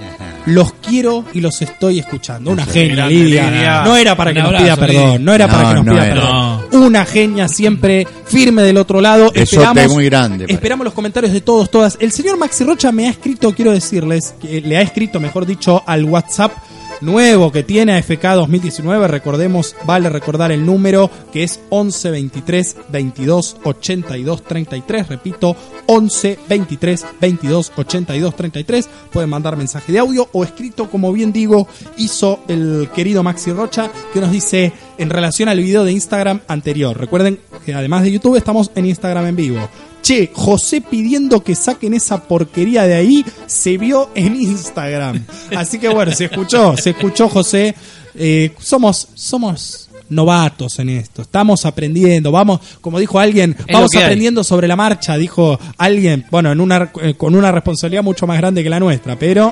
los 0.46 0.72
quiero 0.76 1.26
y 1.34 1.42
los 1.42 1.62
estoy 1.62 2.00
escuchando. 2.00 2.52
Una 2.52 2.66
genia 2.66 3.08
Lidia. 3.08 3.52
Lidia. 3.52 3.84
No 3.84 3.98
era 3.98 4.16
para 4.16 4.34
que 4.34 4.42
nos 4.42 4.54
pida 4.54 4.78
perdón, 4.78 5.26
no 5.26 5.34
era 5.34 5.50
para 5.50 5.70
que 5.70 5.76
nos 5.76 5.86
no 5.86 5.92
pida 5.92 6.04
perdón. 6.06 6.66
Una 6.72 7.06
genia 7.06 7.50
siempre 7.50 8.08
firme 8.26 8.62
del 8.62 8.78
otro 8.78 9.02
lado. 9.02 9.30
Besote 9.32 9.58
Esperamos, 9.58 9.94
muy 9.94 10.06
grande 10.06 10.46
esperamos 10.48 10.86
los 10.86 10.94
comentarios 10.94 11.34
de 11.34 11.42
todos, 11.42 11.70
todas. 11.70 11.98
El 12.00 12.14
señor 12.14 12.38
Maxi 12.38 12.64
Rocha 12.64 12.94
me 12.94 13.08
ha 13.08 13.10
escrito, 13.10 13.54
quiero 13.54 13.74
decirles, 13.74 14.36
que 14.42 14.62
le 14.62 14.78
ha 14.78 14.82
escrito, 14.82 15.20
mejor 15.20 15.46
dicho, 15.46 15.84
al 15.86 16.06
WhatsApp 16.06 16.54
nuevo 17.02 17.52
que 17.52 17.64
tiene 17.64 17.94
AFK 17.94 18.22
2019. 18.22 19.08
Recordemos, 19.08 19.76
vale 19.86 20.10
recordar 20.10 20.52
el 20.52 20.66
número 20.66 21.10
que 21.32 21.44
es 21.44 21.60
11 21.70 22.12
23 22.12 22.78
22 22.90 23.58
82 23.64 24.44
33. 24.44 25.08
Repito, 25.08 25.56
11 25.88 26.40
23 26.48 27.06
22 27.22 27.72
82 27.76 28.36
33. 28.36 28.90
Pueden 29.12 29.30
mandar 29.30 29.58
mensaje 29.58 29.92
de 29.92 30.00
audio 30.00 30.28
o 30.32 30.44
escrito, 30.44 30.90
como 30.90 31.12
bien 31.12 31.32
digo, 31.32 31.68
hizo 31.98 32.40
el 32.48 32.90
querido 32.94 33.24
Maxi 33.24 33.52
Rocha, 33.52 33.90
que 34.14 34.22
nos 34.22 34.32
dice 34.32 34.74
en 34.98 35.10
relación 35.10 35.50
al 35.50 35.60
video 35.60 35.84
de 35.84 35.92
Instagram 35.92 36.42
anterior. 36.48 36.98
Recuerden 36.98 37.40
que 37.66 37.74
además 37.74 38.04
de 38.04 38.12
YouTube 38.12 38.36
estamos 38.36 38.72
en 38.76 38.86
Instagram 38.86 39.28
en 39.28 39.36
vivo. 39.36 39.70
Che, 40.06 40.30
José 40.32 40.82
pidiendo 40.82 41.44
que 41.44 41.56
saquen 41.56 41.96
esa 41.96 42.22
porquería 42.28 42.84
de 42.84 42.94
ahí 42.94 43.26
se 43.48 43.76
vio 43.80 44.12
en 44.14 44.36
Instagram. 44.40 45.26
Así 45.58 45.80
que 45.80 45.90
bueno, 45.90 46.12
se 46.12 46.26
escuchó, 46.26 46.78
se 46.78 46.92
escuchó 46.92 47.28
José. 47.28 47.74
Eh, 48.14 48.54
somos, 48.60 49.08
somos 49.16 49.90
novatos 50.10 50.78
en 50.78 50.90
esto, 50.90 51.24
estamos 51.24 51.66
aprendiendo, 51.66 52.32
vamos, 52.32 52.60
como 52.82 53.00
dijo 53.00 53.20
alguien, 53.20 53.58
vamos 53.74 53.96
hay. 53.96 54.04
aprendiendo 54.04 54.44
sobre 54.44 54.68
la 54.68 54.76
marcha, 54.76 55.18
dijo 55.18 55.58
alguien, 55.80 56.28
bueno, 56.30 56.52
en 56.52 56.62
una, 56.62 56.92
eh, 57.02 57.16
con 57.16 57.34
una 57.34 57.52
responsabilidad 57.52 58.04
mucho 58.04 58.28
más 58.28 58.38
grande 58.38 58.62
que 58.62 58.70
la 58.70 58.80
nuestra, 58.80 59.18
pero... 59.18 59.52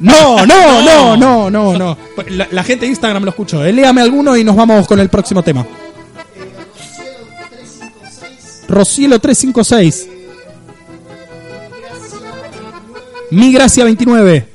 No, 0.00 0.44
no, 0.44 0.82
no, 0.84 1.16
no, 1.16 1.50
no, 1.50 1.78
no. 1.78 1.96
La, 2.28 2.46
la 2.50 2.62
gente 2.62 2.84
de 2.84 2.90
Instagram 2.90 3.24
lo 3.24 3.30
escuchó. 3.30 3.64
Eh, 3.64 3.72
Léame 3.72 4.02
alguno 4.02 4.36
y 4.36 4.44
nos 4.44 4.54
vamos 4.54 4.86
con 4.86 4.98
el 5.00 5.08
próximo 5.08 5.42
tema. 5.42 5.66
Rocielo 8.70 9.18
356. 9.18 10.08
Mi 13.32 13.52
Gracia 13.52 13.84
29. 13.84 14.48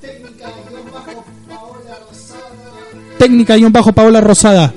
Técnica 3.18 3.58
y 3.58 3.66
un 3.66 3.74
bajo 3.74 3.92
Paola 3.92 4.22
Rosada. 4.22 4.74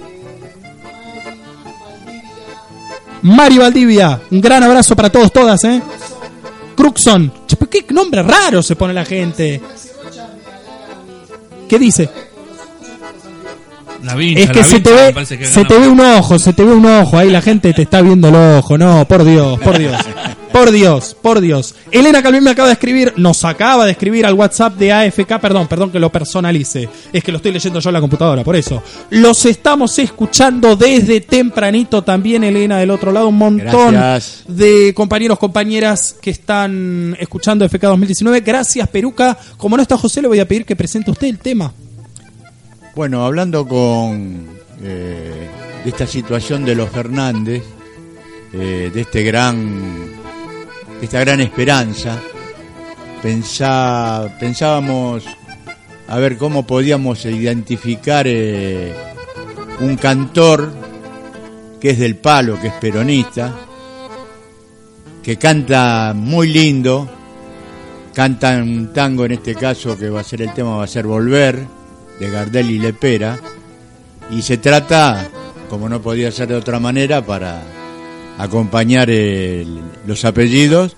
Mario 3.23 3.63
Valdivia. 3.63 4.21
Un 4.31 4.41
gran 4.41 4.63
abrazo 4.63 4.97
para 4.97 5.11
todos, 5.11 5.33
todas, 5.33 5.63
¿eh? 5.65 5.83
Cruxon. 6.77 7.33
¿Qué 7.71 7.85
nombre 7.91 8.23
raro 8.23 8.63
se 8.63 8.77
pone 8.77 8.95
la 8.95 9.05
gente? 9.05 9.61
¿Qué 11.69 11.79
dice? 11.79 12.09
La 14.03 14.15
vincha, 14.15 14.43
Es 14.43 14.51
que 14.51 14.61
la 14.61 14.65
se 14.65 14.81
te 14.81 14.91
vincha 14.91 15.21
ve, 15.21 15.39
que 15.39 15.47
se 15.47 15.65
te 15.65 15.79
ve 15.79 15.89
un 15.89 16.01
ojo, 16.01 16.39
se 16.39 16.53
te 16.53 16.65
ve 16.65 16.73
un 16.73 16.87
ojo, 16.87 17.19
ahí 17.19 17.31
la 17.31 17.43
gente 17.43 17.73
te 17.73 17.83
está 17.83 18.01
viendo 18.01 18.29
el 18.29 18.35
ojo, 18.35 18.79
no, 18.79 19.07
por 19.07 19.25
Dios, 19.25 19.59
por 19.61 19.79
Dios, 19.79 19.97
por 20.53 20.71
Dios, 20.71 21.17
por 21.21 21.41
Dios. 21.41 21.75
Elena 21.91 22.23
Calvin 22.23 22.45
me 22.45 22.51
acaba 22.51 22.69
de 22.69 22.75
escribir, 22.75 23.15
nos 23.17 23.45
acaba 23.45 23.85
de 23.85 23.93
escribir 23.93 24.25
al 24.27 24.35
WhatsApp 24.35 24.77
de 24.77 24.93
AFK, 24.93 25.39
perdón, 25.41 25.67
perdón 25.67 25.91
que 25.91 25.99
lo 25.99 26.11
personalice, 26.11 26.89
es 27.13 27.25
que 27.25 27.33
lo 27.33 27.39
estoy 27.39 27.53
leyendo 27.53 27.81
yo 27.81 27.91
en 27.91 27.95
la 27.95 28.01
computadora, 28.01 28.45
por 28.45 28.57
eso. 28.57 28.83
Los 29.11 29.45
estamos 29.47 29.99
escuchando 29.99 30.77
desde 30.77 31.21
tempranito 31.21 32.03
también, 32.03 32.45
Elena, 32.45 32.79
del 32.79 32.91
otro 32.91 33.13
lado, 33.13 33.29
un 33.29 33.39
montón 33.39 33.95
Gracias. 33.95 34.45
de 34.47 34.93
compañeros, 34.95 35.39
compañeras 35.39 36.17
que 36.21 36.31
están 36.31 37.17
escuchando 37.19 37.65
FK 37.69 37.83
2019. 37.83 38.41
Gracias, 38.41 38.89
Peruca. 38.89 39.37
Como 39.57 39.77
no 39.77 39.83
está 39.83 39.97
José, 39.97 40.23
le 40.23 40.29
voy 40.29 40.41
a 40.41 40.47
pedir 40.47 40.65
que 40.65 40.77
presente 40.77 41.11
usted 41.11 41.29
el 41.29 41.39
tema. 41.39 41.73
Bueno, 42.99 43.25
hablando 43.25 43.65
con 43.65 44.45
eh, 44.83 45.49
de 45.85 45.89
esta 45.89 46.05
situación 46.05 46.65
de 46.65 46.75
los 46.75 46.91
Fernández, 46.91 47.63
eh, 48.53 48.91
de 48.93 49.01
este 49.03 49.23
gran, 49.23 50.11
de 50.99 51.05
esta 51.05 51.21
gran 51.21 51.41
esperanza, 51.41 52.21
pensá- 53.23 54.37
pensábamos 54.41 55.25
a 56.09 56.19
ver 56.19 56.37
cómo 56.39 56.67
podíamos 56.67 57.25
identificar 57.25 58.27
eh, 58.27 58.93
un 59.79 59.95
cantor 59.95 60.69
que 61.81 61.91
es 61.91 62.01
del 62.01 62.17
palo, 62.17 62.61
que 62.61 62.67
es 62.67 62.75
peronista, 62.81 63.55
que 65.23 65.37
canta 65.37 66.15
muy 66.17 66.49
lindo, 66.49 67.09
canta 68.13 68.57
un 68.57 68.93
tango 68.93 69.25
en 69.25 69.31
este 69.35 69.55
caso 69.55 69.97
que 69.97 70.11
va 70.11 70.19
a 70.19 70.25
ser 70.25 70.43
el 70.43 70.53
tema, 70.53 70.79
va 70.79 70.83
a 70.83 70.89
ser 70.89 71.07
Volver, 71.07 71.78
de 72.21 72.31
Gardel 72.31 72.71
y 72.71 72.79
Lepera, 72.79 73.39
y 74.31 74.43
se 74.43 74.59
trata, 74.59 75.29
como 75.71 75.89
no 75.89 76.01
podía 76.03 76.31
ser 76.33 76.49
de 76.49 76.55
otra 76.57 76.79
manera, 76.81 77.25
para 77.25 77.63
acompañar 78.39 79.11
el- 79.11 79.81
los 80.07 80.25
apellidos, 80.25 80.97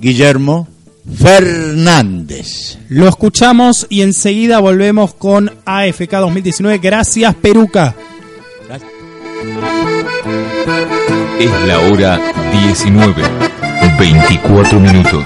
Guillermo 0.00 0.68
Fernández. 1.18 2.78
Lo 2.88 3.08
escuchamos 3.08 3.86
y 3.90 4.02
enseguida 4.02 4.58
volvemos 4.60 5.14
con 5.14 5.50
AFK 5.64 6.10
2019. 6.20 6.78
Gracias, 6.78 7.34
Peruca. 7.34 7.94
Es 11.38 11.50
la 11.66 11.78
hora 11.80 12.20
19, 12.52 13.22
24 13.98 14.80
minutos. 14.80 15.24